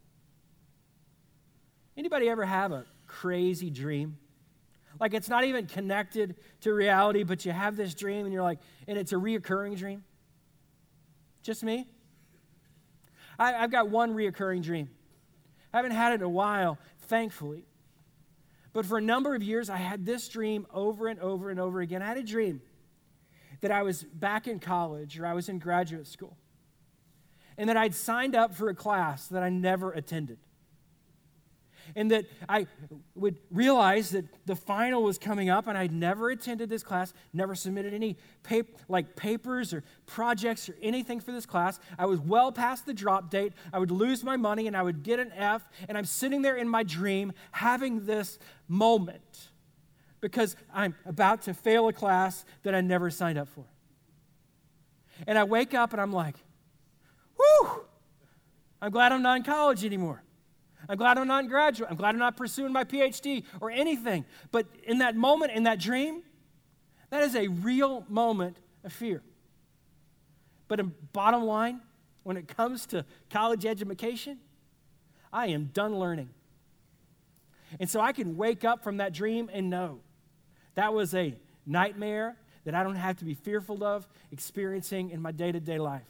Anybody 1.96 2.28
ever 2.28 2.44
have 2.44 2.72
a 2.72 2.84
crazy 3.06 3.70
dream? 3.70 4.18
Like 4.98 5.14
it's 5.14 5.28
not 5.28 5.44
even 5.44 5.66
connected 5.66 6.36
to 6.62 6.72
reality, 6.72 7.22
but 7.22 7.44
you 7.44 7.52
have 7.52 7.76
this 7.76 7.94
dream 7.94 8.24
and 8.24 8.32
you're 8.32 8.42
like, 8.42 8.58
and 8.88 8.98
it's 8.98 9.12
a 9.12 9.16
reoccurring 9.16 9.76
dream? 9.76 10.04
Just 11.42 11.62
me? 11.62 11.86
I, 13.38 13.52
have 13.52 13.70
got 13.70 13.90
one 13.90 14.14
reoccurring 14.14 14.62
dream. 14.62 14.88
I 15.72 15.78
haven't 15.78 15.92
had 15.92 16.12
it 16.12 16.16
in 16.16 16.22
a 16.22 16.28
while, 16.28 16.78
thankfully. 17.04 17.64
But 18.72 18.86
for 18.86 18.98
a 18.98 19.02
number 19.02 19.34
of 19.34 19.42
years, 19.42 19.70
I 19.70 19.76
had 19.76 20.04
this 20.04 20.28
dream 20.28 20.66
over 20.72 21.06
and 21.06 21.20
over 21.20 21.50
and 21.50 21.60
over 21.60 21.80
again. 21.80 22.02
I 22.02 22.06
had 22.06 22.18
a 22.18 22.24
dream 22.24 22.60
that 23.60 23.70
I 23.70 23.82
was 23.82 24.02
back 24.02 24.48
in 24.48 24.58
college 24.58 25.18
or 25.18 25.26
I 25.26 25.32
was 25.32 25.48
in 25.48 25.58
graduate 25.58 26.06
school 26.06 26.36
and 27.56 27.68
that 27.68 27.76
I'd 27.76 27.94
signed 27.94 28.34
up 28.34 28.54
for 28.54 28.68
a 28.68 28.74
class 28.74 29.28
that 29.28 29.42
I 29.42 29.48
never 29.48 29.92
attended 29.92 30.38
and 31.94 32.10
that 32.10 32.26
I 32.48 32.66
would 33.14 33.36
realize 33.50 34.10
that 34.10 34.24
the 34.46 34.56
final 34.56 35.02
was 35.02 35.18
coming 35.18 35.50
up 35.50 35.66
and 35.66 35.76
I'd 35.76 35.92
never 35.92 36.30
attended 36.30 36.68
this 36.68 36.82
class, 36.82 37.12
never 37.32 37.54
submitted 37.54 37.94
any 37.94 38.16
pap- 38.42 38.66
like 38.88 39.16
papers 39.16 39.72
or 39.72 39.84
projects 40.06 40.68
or 40.68 40.76
anything 40.82 41.20
for 41.20 41.32
this 41.32 41.46
class. 41.46 41.78
I 41.98 42.06
was 42.06 42.20
well 42.20 42.52
past 42.52 42.86
the 42.86 42.94
drop 42.94 43.30
date. 43.30 43.52
I 43.72 43.78
would 43.78 43.90
lose 43.90 44.24
my 44.24 44.36
money 44.36 44.66
and 44.66 44.76
I 44.76 44.82
would 44.82 45.02
get 45.02 45.18
an 45.18 45.32
F 45.34 45.68
and 45.88 45.96
I'm 45.96 46.04
sitting 46.04 46.42
there 46.42 46.56
in 46.56 46.68
my 46.68 46.82
dream 46.82 47.32
having 47.52 48.06
this 48.06 48.38
moment 48.68 49.48
because 50.20 50.56
I'm 50.72 50.94
about 51.04 51.42
to 51.42 51.54
fail 51.54 51.88
a 51.88 51.92
class 51.92 52.44
that 52.62 52.74
I 52.74 52.80
never 52.80 53.10
signed 53.10 53.38
up 53.38 53.48
for. 53.48 53.64
And 55.26 55.38
I 55.38 55.44
wake 55.44 55.74
up 55.74 55.92
and 55.92 56.00
I'm 56.00 56.12
like, 56.12 56.36
whew, 57.36 57.84
I'm 58.80 58.90
glad 58.90 59.12
I'm 59.12 59.22
not 59.22 59.36
in 59.36 59.42
college 59.42 59.84
anymore. 59.84 60.22
I'm 60.88 60.96
glad 60.96 61.18
I'm 61.18 61.26
not 61.26 61.44
in 61.44 61.50
graduate. 61.50 61.90
I'm 61.90 61.96
glad 61.96 62.10
I'm 62.10 62.18
not 62.18 62.36
pursuing 62.36 62.72
my 62.72 62.84
PhD 62.84 63.44
or 63.60 63.70
anything. 63.70 64.24
But 64.50 64.66
in 64.84 64.98
that 64.98 65.16
moment, 65.16 65.52
in 65.52 65.64
that 65.64 65.78
dream, 65.78 66.22
that 67.10 67.22
is 67.22 67.34
a 67.34 67.48
real 67.48 68.04
moment 68.08 68.58
of 68.82 68.92
fear. 68.92 69.22
But 70.68 70.80
in 70.80 70.94
bottom 71.12 71.44
line, 71.44 71.80
when 72.22 72.36
it 72.36 72.48
comes 72.48 72.86
to 72.86 73.04
college 73.30 73.66
education, 73.66 74.38
I 75.32 75.48
am 75.48 75.66
done 75.66 75.98
learning. 75.98 76.30
And 77.80 77.88
so 77.88 78.00
I 78.00 78.12
can 78.12 78.36
wake 78.36 78.64
up 78.64 78.82
from 78.82 78.98
that 78.98 79.12
dream 79.12 79.50
and 79.52 79.68
know 79.68 80.00
that 80.74 80.92
was 80.94 81.14
a 81.14 81.34
nightmare 81.66 82.36
that 82.64 82.74
I 82.74 82.82
don't 82.82 82.96
have 82.96 83.18
to 83.18 83.24
be 83.24 83.34
fearful 83.34 83.84
of 83.84 84.08
experiencing 84.32 85.10
in 85.10 85.20
my 85.20 85.32
day 85.32 85.52
to 85.52 85.60
day 85.60 85.78
life. 85.78 86.06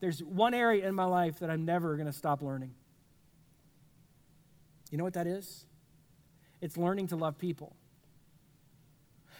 There's 0.00 0.22
one 0.22 0.54
area 0.54 0.86
in 0.86 0.94
my 0.94 1.04
life 1.04 1.38
that 1.38 1.50
I'm 1.50 1.64
never 1.64 1.96
going 1.96 2.06
to 2.06 2.12
stop 2.12 2.42
learning. 2.42 2.74
You 4.94 4.98
know 4.98 5.02
what 5.02 5.14
that 5.14 5.26
is? 5.26 5.64
It's 6.60 6.76
learning 6.76 7.08
to 7.08 7.16
love 7.16 7.36
people. 7.36 7.74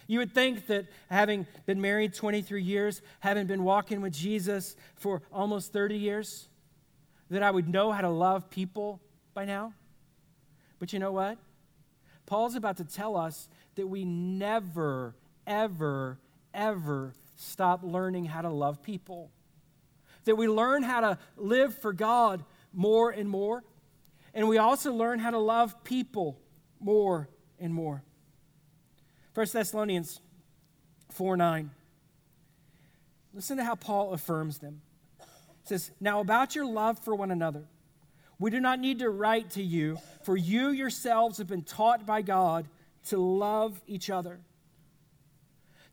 You 0.05 0.19
would 0.19 0.33
think 0.33 0.67
that 0.67 0.87
having 1.09 1.47
been 1.65 1.79
married 1.79 2.13
23 2.13 2.61
years, 2.61 3.01
having 3.21 3.47
been 3.47 3.63
walking 3.63 4.01
with 4.01 4.11
Jesus 4.11 4.75
for 4.97 5.21
almost 5.31 5.71
30 5.71 5.95
years, 5.95 6.49
that 7.29 7.41
I 7.41 7.51
would 7.51 7.69
know 7.69 7.93
how 7.93 8.01
to 8.01 8.09
love 8.09 8.49
people 8.49 8.99
by 9.33 9.45
now. 9.45 9.71
But 10.77 10.91
you 10.91 10.99
know 10.99 11.13
what? 11.13 11.37
Paul's 12.25 12.55
about 12.55 12.75
to 12.75 12.83
tell 12.83 13.15
us 13.15 13.47
that 13.75 13.87
we 13.87 14.03
never, 14.03 15.15
ever, 15.47 16.19
ever 16.53 17.13
stop 17.37 17.79
learning 17.81 18.25
how 18.25 18.41
to 18.41 18.49
love 18.49 18.83
people. 18.83 19.31
That 20.25 20.35
we 20.35 20.49
learn 20.49 20.83
how 20.83 20.99
to 20.99 21.17
live 21.37 21.77
for 21.77 21.93
God 21.93 22.43
more 22.73 23.09
and 23.09 23.29
more 23.29 23.63
and 24.35 24.49
we 24.49 24.57
also 24.57 24.93
learn 24.93 25.17
how 25.17 25.31
to 25.31 25.39
love 25.39 25.83
people 25.83 26.37
more 26.79 27.29
and 27.57 27.73
more. 27.73 28.03
1 29.33 29.47
Thessalonians 29.51 30.19
4 31.11 31.37
9. 31.37 31.71
Listen 33.33 33.57
to 33.57 33.63
how 33.63 33.75
Paul 33.75 34.13
affirms 34.13 34.59
them. 34.59 34.81
It 35.19 35.69
says, 35.69 35.91
Now 35.99 36.19
about 36.19 36.53
your 36.55 36.65
love 36.65 36.99
for 36.99 37.15
one 37.15 37.31
another, 37.31 37.63
we 38.37 38.51
do 38.51 38.59
not 38.59 38.79
need 38.79 38.99
to 38.99 39.09
write 39.09 39.51
to 39.51 39.63
you, 39.63 39.97
for 40.23 40.35
you 40.35 40.69
yourselves 40.69 41.37
have 41.37 41.47
been 41.47 41.63
taught 41.63 42.05
by 42.05 42.21
God 42.21 42.67
to 43.07 43.17
love 43.17 43.81
each 43.87 44.09
other. 44.09 44.39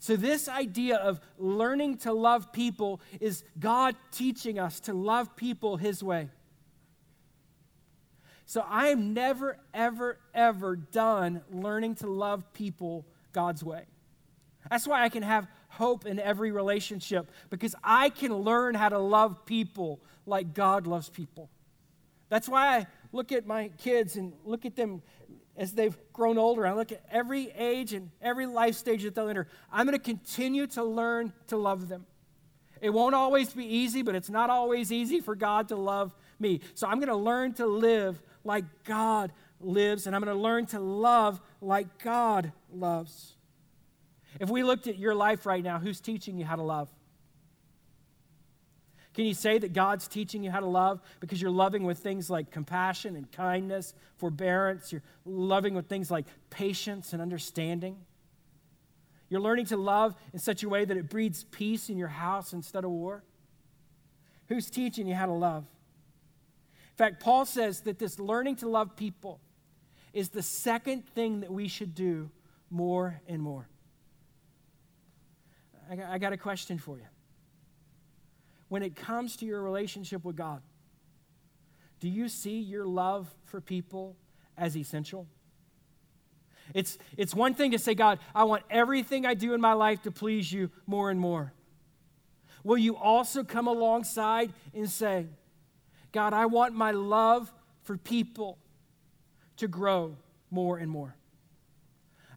So, 0.01 0.17
this 0.17 0.49
idea 0.49 0.97
of 0.97 1.21
learning 1.39 1.99
to 1.99 2.13
love 2.13 2.53
people 2.53 3.01
is 3.21 3.45
God 3.59 3.95
teaching 4.11 4.59
us 4.59 4.81
to 4.81 4.95
love 4.95 5.37
people 5.37 5.77
His 5.77 6.03
way. 6.03 6.29
So 8.47 8.65
I 8.69 8.89
am 8.89 9.15
never, 9.15 9.59
ever, 9.73 10.19
ever 10.35 10.77
done 10.77 11.43
learning 11.51 11.97
to 11.97 12.07
love 12.07 12.53
people 12.53 13.07
God's 13.33 13.65
way. 13.65 13.85
That's 14.71 14.87
why 14.87 15.03
I 15.03 15.09
can 15.09 15.23
have 15.23 15.47
hope 15.69 16.07
in 16.07 16.19
every 16.19 16.51
relationship 16.51 17.31
because 17.51 17.75
I 17.83 18.11
can 18.11 18.35
learn 18.35 18.75
how 18.75 18.91
to 18.91 18.99
love 18.99 19.47
people 19.47 20.01
like 20.27 20.55
God 20.55 20.87
loves 20.87 21.09
people. 21.09 21.49
That's 22.29 22.49
why 22.49 22.79
I 22.79 22.87
look 23.13 23.33
at 23.33 23.47
my 23.47 23.71
kids 23.79 24.17
and 24.17 24.33
look 24.45 24.65
at 24.65 24.77
them 24.77 25.03
as 25.57 25.73
they've 25.73 25.97
grown 26.13 26.39
older. 26.39 26.67
I 26.67 26.73
look 26.73 26.93
at 26.93 27.03
every 27.11 27.51
age 27.51 27.93
and 27.93 28.11
every 28.21 28.47
life 28.47 28.75
stage 28.75 29.03
that 29.03 29.15
they'll 29.15 29.29
enter. 29.29 29.49
I'm 29.71 29.87
going 29.87 29.99
to 29.99 30.03
continue 30.03 30.67
to 30.69 30.85
learn 30.85 31.33
to 31.49 31.57
love 31.57 31.89
them. 31.89 32.07
It 32.81 32.91
won't 32.91 33.15
always 33.15 33.53
be 33.53 33.65
easy, 33.65 34.03
but 34.03 34.15
it's 34.15 34.31
not 34.31 34.51
always 34.51 34.91
easy 34.91 35.21
for 35.21 35.37
God 35.37 35.69
to 35.69 35.77
love 35.77 36.15
me. 36.41 36.61
So 36.75 36.87
I'm 36.87 36.99
going 36.99 37.09
to 37.09 37.17
learn 37.17 37.55
to 37.55 37.67
live 37.67 38.21
like 38.45 38.65
God 38.85 39.33
lives, 39.61 40.07
and 40.07 40.17
I'm 40.17 40.23
going 40.23 40.35
to 40.37 40.43
learn 40.43 40.67
to 40.67 40.81
love 40.81 41.41
like 41.61 42.03
God 42.03 42.53
loves. 42.73 43.35
If 44.41 44.51
we 44.51 44.63
looked 44.63 44.87
at 44.87 44.99
your 44.99 45.15
life 45.15 45.47
right 45.47 45.63
now, 45.63 45.79
who's 45.79 46.01
teaching 46.01 46.39
you 46.39 46.45
how 46.45 46.57
to 46.57 46.63
love? 46.63 46.89
Can 49.15 49.27
you 49.27 49.35
say 49.35 49.59
that 49.59 49.75
God's 49.75 50.09
teaching 50.09 50.43
you 50.43 50.51
how 50.51 50.61
to 50.61 50.67
love 50.67 51.01
because 51.21 51.41
you're 51.41 51.51
loving 51.51 51.85
with 51.85 51.99
things 51.99 52.31
like 52.31 52.51
compassion 52.51 53.15
and 53.15 53.31
kindness, 53.31 53.93
forbearance? 54.17 54.91
You're 54.91 55.03
loving 55.27 55.75
with 55.75 55.87
things 55.87 56.11
like 56.11 56.25
patience 56.49 57.13
and 57.13 57.21
understanding? 57.21 57.99
You're 59.29 59.41
learning 59.41 59.67
to 59.67 59.77
love 59.77 60.15
in 60.33 60.39
such 60.39 60.63
a 60.63 60.69
way 60.69 60.85
that 60.85 60.97
it 60.97 61.11
breeds 61.11 61.45
peace 61.45 61.91
in 61.91 61.99
your 61.99 62.09
house 62.09 62.55
instead 62.55 62.85
of 62.85 62.91
war? 62.91 63.23
Who's 64.49 64.71
teaching 64.71 65.07
you 65.07 65.15
how 65.15 65.27
to 65.27 65.33
love? 65.33 65.65
In 66.93 66.97
fact, 66.97 67.23
Paul 67.23 67.47
says 67.47 67.81
that 67.83 67.99
this 67.99 68.19
learning 68.19 68.57
to 68.57 68.69
love 68.69 68.97
people 68.97 69.41
is 70.13 70.29
the 70.29 70.43
second 70.43 71.09
thing 71.09 71.41
that 71.41 71.51
we 71.51 71.67
should 71.69 71.95
do 71.95 72.31
more 72.71 73.21
and 73.27 73.41
more. 73.41 73.67
I 75.91 75.97
got, 75.97 76.11
I 76.11 76.19
got 76.19 76.33
a 76.33 76.37
question 76.37 76.79
for 76.79 76.99
you. 76.99 77.07
When 78.69 78.83
it 78.83 78.95
comes 78.95 79.37
to 79.37 79.47
your 79.47 79.63
relationship 79.63 80.25
with 80.25 80.37
God, 80.37 80.63
do 82.01 82.09
you 82.09 82.29
see 82.29 82.59
your 82.59 82.87
love 82.87 83.35
for 83.45 83.61
people 83.61 84.17
as 84.57 84.77
essential? 84.77 85.27
It's, 86.75 86.99
it's 87.17 87.35
one 87.35 87.55
thing 87.55 87.73
to 87.73 87.79
say, 87.79 87.95
God, 87.95 88.19
I 88.35 88.45
want 88.45 88.65
everything 88.71 89.27
I 89.27 89.35
do 89.35 89.55
in 89.55 89.61
my 89.61 89.73
life 89.73 90.03
to 90.03 90.11
please 90.11 90.53
you 90.53 90.71
more 90.87 91.11
and 91.11 91.19
more. 91.19 91.53
Will 92.65 92.79
you 92.79 92.97
also 92.97 93.45
come 93.45 93.67
alongside 93.67 94.53
and 94.75 94.89
say, 94.89 95.27
God, 96.13 96.33
I 96.35 96.47
want 96.47 96.75
my 96.75 96.91
love 96.91 97.53
for 97.83 97.97
people 97.97 98.59
to 99.57 99.67
grow 99.67 100.17
more 100.51 100.79
and 100.79 100.91
more? 100.91 101.17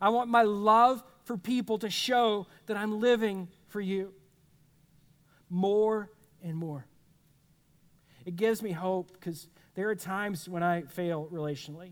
I 0.01 0.09
want 0.09 0.29
my 0.29 0.43
love 0.43 1.03
for 1.23 1.37
people 1.37 1.77
to 1.79 1.89
show 1.89 2.47
that 2.67 2.77
I'm 2.77 2.99
living 2.99 3.47
for 3.67 3.81
you 3.81 4.13
more 5.49 6.09
and 6.43 6.55
more. 6.55 6.85
It 8.25 8.35
gives 8.35 8.61
me 8.61 8.71
hope 8.71 9.11
because 9.13 9.47
there 9.75 9.89
are 9.89 9.95
times 9.95 10.49
when 10.49 10.63
I 10.63 10.81
fail 10.83 11.27
relationally 11.31 11.91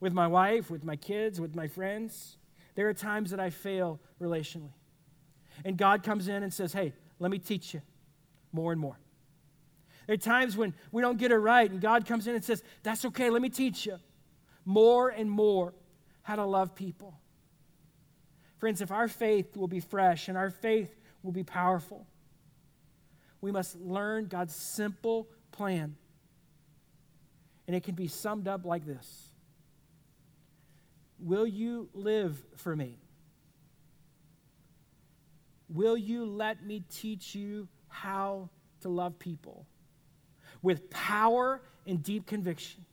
with 0.00 0.12
my 0.12 0.26
wife, 0.26 0.70
with 0.70 0.84
my 0.84 0.96
kids, 0.96 1.40
with 1.40 1.54
my 1.54 1.68
friends. 1.68 2.36
There 2.74 2.88
are 2.88 2.94
times 2.94 3.30
that 3.30 3.40
I 3.40 3.50
fail 3.50 4.00
relationally. 4.20 4.72
And 5.64 5.76
God 5.76 6.02
comes 6.02 6.28
in 6.28 6.42
and 6.42 6.52
says, 6.52 6.72
Hey, 6.72 6.92
let 7.18 7.30
me 7.30 7.38
teach 7.38 7.74
you 7.74 7.82
more 8.52 8.72
and 8.72 8.80
more. 8.80 8.98
There 10.06 10.14
are 10.14 10.18
times 10.18 10.56
when 10.56 10.74
we 10.90 11.02
don't 11.02 11.18
get 11.18 11.30
it 11.30 11.36
right, 11.36 11.70
and 11.70 11.80
God 11.80 12.06
comes 12.06 12.26
in 12.26 12.34
and 12.34 12.44
says, 12.44 12.62
That's 12.82 13.04
okay, 13.06 13.30
let 13.30 13.42
me 13.42 13.48
teach 13.48 13.86
you 13.86 13.98
more 14.64 15.08
and 15.08 15.30
more 15.30 15.74
how 16.22 16.36
to 16.36 16.44
love 16.44 16.74
people. 16.74 17.18
Friends, 18.58 18.80
if 18.80 18.92
our 18.92 19.08
faith 19.08 19.56
will 19.56 19.68
be 19.68 19.80
fresh 19.80 20.28
and 20.28 20.38
our 20.38 20.50
faith 20.50 20.94
will 21.22 21.32
be 21.32 21.42
powerful, 21.42 22.06
we 23.40 23.50
must 23.50 23.76
learn 23.80 24.26
God's 24.26 24.54
simple 24.54 25.28
plan. 25.50 25.96
And 27.66 27.76
it 27.76 27.82
can 27.82 27.94
be 27.94 28.08
summed 28.08 28.48
up 28.48 28.64
like 28.64 28.86
this 28.86 29.28
Will 31.18 31.46
you 31.46 31.88
live 31.94 32.42
for 32.56 32.74
me? 32.74 32.98
Will 35.68 35.96
you 35.96 36.24
let 36.24 36.64
me 36.64 36.84
teach 36.90 37.34
you 37.34 37.66
how 37.88 38.50
to 38.82 38.88
love 38.88 39.18
people 39.18 39.66
with 40.62 40.88
power 40.90 41.60
and 41.86 42.02
deep 42.02 42.26
conviction? 42.26 42.84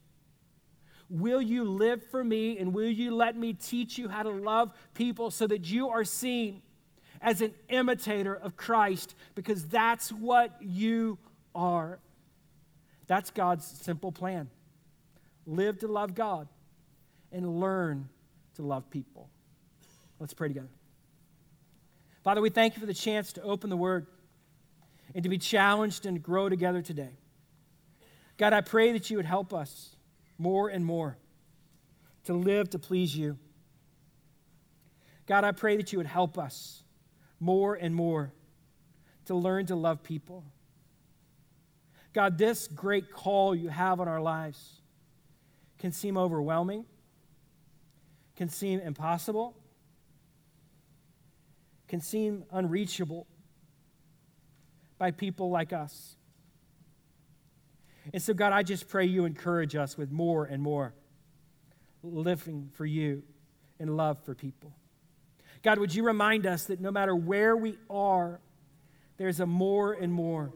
Will 1.10 1.42
you 1.42 1.64
live 1.64 2.04
for 2.12 2.24
me 2.24 2.60
and 2.60 2.74
will 2.74 2.90
you 2.90 3.16
let 3.16 3.36
me 3.36 3.54
teach 3.54 3.98
you 3.98 4.10
how 4.10 4.24
to 4.24 4.30
love 4.30 4.72
people 4.94 5.32
so 5.32 5.48
that 5.48 5.70
you 5.70 5.90
are 5.90 6.04
seen 6.04 6.62
as 7.22 7.42
an 7.42 7.54
imitator 7.70 8.36
of 8.36 8.56
Christ? 8.56 9.16
Because 9.34 9.66
that's 9.68 10.12
what 10.12 10.56
you 10.62 11.18
are. 11.56 12.00
That's 13.08 13.32
God's 13.32 13.66
simple 13.66 14.12
plan. 14.12 14.50
Live 15.48 15.80
to 15.80 15.88
love 15.88 16.14
God 16.14 16.48
and 17.32 17.60
learn 17.60 18.10
to 18.56 18.62
love 18.62 18.90
people. 18.92 19.30
Let's 20.20 20.34
pray 20.34 20.50
together. 20.50 20.70
Father, 22.24 22.42
we 22.42 22.50
thank 22.50 22.76
you 22.76 22.80
for 22.80 22.86
the 22.86 22.94
chance 22.94 23.34
to 23.34 23.42
open 23.42 23.72
the 23.72 23.78
Word 23.78 24.06
and 25.16 25.24
to 25.24 25.30
be 25.30 25.38
challenged 25.40 26.06
and 26.06 26.22
grow 26.22 26.50
together 26.50 26.84
today. 26.84 27.19
God, 28.39 28.54
I 28.54 28.62
pray 28.62 28.93
that 28.93 29.10
you 29.10 29.17
would 29.17 29.25
help 29.25 29.54
us 29.54 29.97
more 30.38 30.69
and 30.69 30.86
more 30.86 31.17
to 32.23 32.34
live 32.34 32.69
to 32.69 32.80
please 32.80 33.15
you. 33.15 33.38
God, 35.28 35.43
I 35.43 35.52
pray 35.52 35.75
that 35.75 35.91
you 35.91 35.99
would 35.99 36.08
help 36.08 36.38
us 36.39 36.82
more 37.41 37.75
and 37.75 37.93
more 37.93 38.32
to 39.25 39.36
learn 39.36 39.65
to 39.65 39.75
love 39.75 40.04
people. 40.04 40.45
God, 42.13 42.38
this 42.38 42.69
great 42.69 43.12
call 43.12 43.54
you 43.54 43.67
have 43.67 43.99
on 43.99 44.08
our 44.08 44.21
lives 44.21 44.82
can 45.78 45.91
seem 45.91 46.17
overwhelming, 46.17 46.86
can 48.38 48.47
seem 48.47 48.80
impossible, 48.80 49.58
can 51.89 51.99
seem 51.99 52.45
unreachable 52.52 53.28
by 54.97 55.12
people 55.12 55.49
like 55.49 55.73
us. 55.73 56.15
And 58.13 58.22
so, 58.22 58.34
God, 58.34 58.54
I 58.54 58.63
just 58.63 58.88
pray 58.88 59.06
you 59.06 59.26
encourage 59.26 59.76
us 59.76 59.98
with 59.98 60.12
more 60.12 60.45
and 60.45 60.62
more 60.62 60.93
living 62.02 62.69
for 62.74 62.86
you 62.86 63.24
and 63.80 63.95
love 63.95 64.24
for 64.24 64.34
people. 64.34 64.74
God, 65.62 65.80
would 65.80 65.93
you 65.93 66.04
remind 66.04 66.45
us 66.45 66.65
that 66.65 66.80
no 66.80 66.91
matter 66.91 67.15
where 67.15 67.56
we 67.56 67.78
are, 67.89 68.39
there's 69.17 69.39
a 69.39 69.45
more 69.45 69.93
and 69.93 70.12
more 70.12 70.54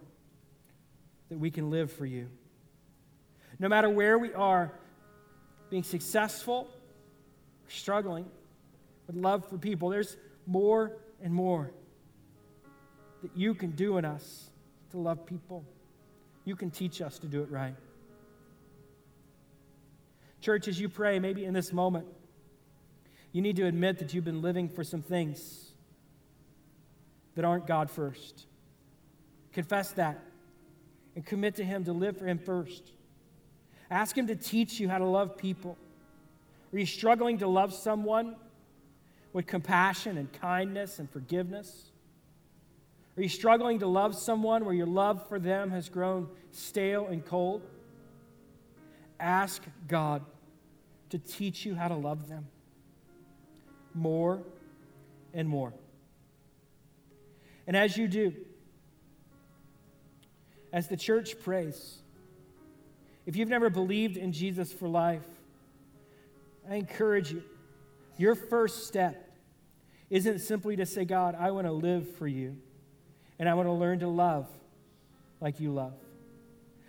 that 1.29 1.37
we 1.37 1.51
can 1.51 1.69
live 1.69 1.91
for 1.91 2.05
you. 2.05 2.29
No 3.59 3.67
matter 3.67 3.89
where 3.89 4.17
we 4.17 4.33
are, 4.33 4.71
being 5.69 5.83
successful, 5.83 6.69
struggling, 7.67 8.25
with 9.07 9.15
love 9.15 9.47
for 9.49 9.57
people, 9.57 9.89
there's 9.89 10.15
more 10.45 10.93
and 11.21 11.33
more 11.33 11.71
that 13.21 13.35
you 13.35 13.53
can 13.53 13.71
do 13.71 13.97
in 13.97 14.05
us 14.05 14.49
to 14.91 14.97
love 14.97 15.25
people 15.25 15.65
you 16.45 16.56
can 16.56 16.71
teach 16.71 17.01
us 17.01 17.19
to 17.19 17.27
do 17.27 17.41
it 17.41 17.51
right. 17.51 17.75
Church, 20.41 20.67
as 20.67 20.79
you 20.79 20.89
pray, 20.89 21.19
maybe 21.19 21.45
in 21.45 21.53
this 21.53 21.71
moment, 21.71 22.06
you 23.32 23.41
need 23.41 23.56
to 23.56 23.65
admit 23.65 23.99
that 23.99 24.13
you've 24.13 24.25
been 24.25 24.41
living 24.41 24.67
for 24.67 24.84
some 24.84 25.01
things 25.01 25.71
that 27.36 27.45
aren't 27.45 27.65
God 27.65 27.89
first. 27.89 28.45
Confess 29.53 29.91
that 29.91 30.19
and 31.15 31.25
commit 31.25 31.56
to 31.56 31.63
Him 31.63 31.86
to 31.86 31.93
live 31.93 32.17
for 32.17 32.27
Him 32.27 32.39
first. 32.39 32.91
Ask 33.89 34.17
Him 34.17 34.27
to 34.27 34.36
teach 34.36 34.79
you 34.79 34.89
how 34.89 34.97
to 34.97 35.06
love 35.06 35.38
people. 35.38 35.77
Are 36.73 36.77
you 36.77 36.86
struggling 36.86 37.38
to 37.39 37.47
love 37.47 37.73
someone 37.73 38.36
with 39.32 39.47
compassion 39.47 40.17
and 40.17 40.32
kindness 40.34 40.99
and 40.99 41.10
forgiveness? 41.10 41.91
Are 43.15 43.21
you 43.21 43.30
struggling 43.30 43.80
to 43.80 43.88
love 43.88 44.15
someone 44.15 44.65
where 44.65 44.73
your 44.73 44.88
love 44.88 45.28
for 45.28 45.38
them 45.38 45.69
has 45.69 45.88
grown 45.88 46.28
stale 46.52 47.08
and 47.08 47.23
cold? 47.23 47.62
Ask 49.19 49.62
God 49.88 50.23
to 51.12 51.19
teach 51.19 51.65
you 51.65 51.76
how 51.76 51.89
to 51.89 51.95
love 51.95 52.28
them 52.28 52.47
more 53.93 54.41
and 55.32 55.47
more. 55.47 55.73
And 57.67 57.78
as 57.78 57.95
you 57.95 58.08
do, 58.08 58.34
as 60.71 60.88
the 60.88 60.97
church 60.97 61.39
prays, 61.39 61.99
if 63.28 63.36
you've 63.36 63.47
never 63.47 63.69
believed 63.69 64.17
in 64.17 64.34
Jesus 64.34 64.73
for 64.73 64.88
life, 64.88 65.23
I 66.67 66.76
encourage 66.76 67.32
you. 67.32 67.43
Your 68.17 68.34
first 68.34 68.88
step 68.88 69.32
isn't 70.10 70.39
simply 70.39 70.76
to 70.78 70.86
say, 70.86 71.06
God, 71.06 71.36
I 71.39 71.52
want 71.52 71.67
to 71.67 71.71
live 71.71 72.15
for 72.15 72.28
you 72.28 72.58
and 73.43 73.49
I 73.49 73.56
want 73.56 73.67
to 73.67 73.73
learn 73.73 73.99
to 73.99 74.08
love 74.08 74.47
like 75.41 75.60
you 75.60 75.73
love. 75.73 75.95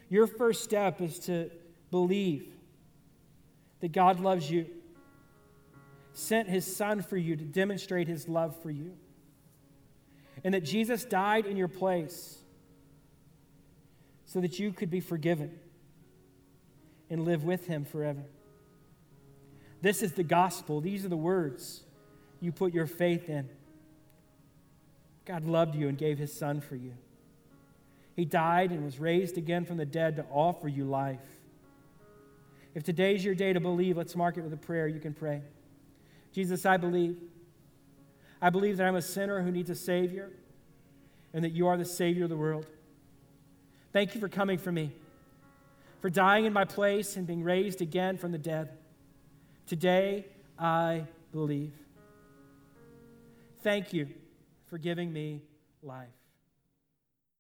Your 0.09 0.29
first 0.29 0.63
step 0.63 1.01
is 1.01 1.19
to 1.27 1.51
believe 1.91 2.47
that 3.81 3.91
God 3.91 4.21
loves 4.21 4.49
you, 4.49 4.67
sent 6.13 6.49
his 6.49 6.65
son 6.65 7.03
for 7.03 7.17
you 7.17 7.35
to 7.35 7.43
demonstrate 7.43 8.07
his 8.07 8.29
love 8.29 8.55
for 8.63 8.71
you, 8.71 8.93
and 10.45 10.55
that 10.55 10.61
Jesus 10.61 11.05
died 11.05 11.45
in 11.45 11.57
your 11.57 11.67
place 11.67 12.39
so 14.25 14.41
that 14.41 14.61
you 14.61 14.71
could 14.71 14.93
be 14.93 15.01
forgiven 15.01 15.59
and 17.11 17.25
live 17.25 17.43
with 17.43 17.67
him 17.67 17.85
forever. 17.85 18.23
This 19.83 20.05
is 20.05 20.13
the 20.13 20.23
gospel. 20.23 20.81
These 20.81 21.05
are 21.05 21.09
the 21.09 21.17
words 21.17 21.83
you 22.41 22.53
put 22.53 22.73
your 22.73 22.87
faith 22.87 23.29
in. 23.29 23.49
God 25.25 25.45
loved 25.45 25.75
you 25.75 25.89
and 25.89 25.97
gave 25.97 26.19
his 26.19 26.33
son 26.33 26.61
for 26.61 26.77
you. 26.77 26.93
He 28.15 28.25
died 28.25 28.71
and 28.71 28.85
was 28.85 28.99
raised 28.99 29.39
again 29.39 29.65
from 29.65 29.77
the 29.77 29.87
dead 29.87 30.17
to 30.17 30.25
offer 30.31 30.69
you 30.69 30.85
life. 30.85 31.21
If 32.75 32.83
today's 32.83 33.25
your 33.25 33.35
day 33.35 33.53
to 33.53 33.61
believe, 33.61 33.97
let's 33.97 34.15
mark 34.15 34.37
it 34.37 34.43
with 34.43 34.53
a 34.53 34.59
prayer. 34.59 34.87
You 34.87 35.01
can 35.01 35.15
pray. 35.15 35.43
Jesus, 36.33 36.67
I 36.67 36.77
believe. 36.77 37.17
I 38.43 38.51
believe 38.51 38.77
that 38.77 38.87
I'm 38.87 38.97
a 38.97 39.03
sinner 39.03 39.41
who 39.41 39.51
needs 39.51 39.71
a 39.71 39.75
Savior 39.75 40.31
and 41.33 41.45
that 41.45 41.53
you 41.53 41.67
are 41.67 41.77
the 41.77 41.85
Savior 41.85 42.25
of 42.25 42.31
the 42.31 42.37
world. 42.37 42.67
Thank 43.93 44.15
you 44.15 44.21
for 44.21 44.29
coming 44.29 44.59
for 44.59 44.73
me, 44.73 44.93
for 46.01 46.11
dying 46.11 46.45
in 46.45 46.53
my 46.53 46.65
place 46.65 47.17
and 47.17 47.27
being 47.27 47.43
raised 47.43 47.81
again 47.81 48.19
from 48.19 48.33
the 48.33 48.39
dead. 48.39 48.71
Today, 49.67 50.27
I 50.59 51.05
believe. 51.33 51.73
Thank 53.63 53.93
you 53.93 54.09
for 54.75 54.79
giving 54.79 55.13
me 55.13 55.41
life. 55.85 56.24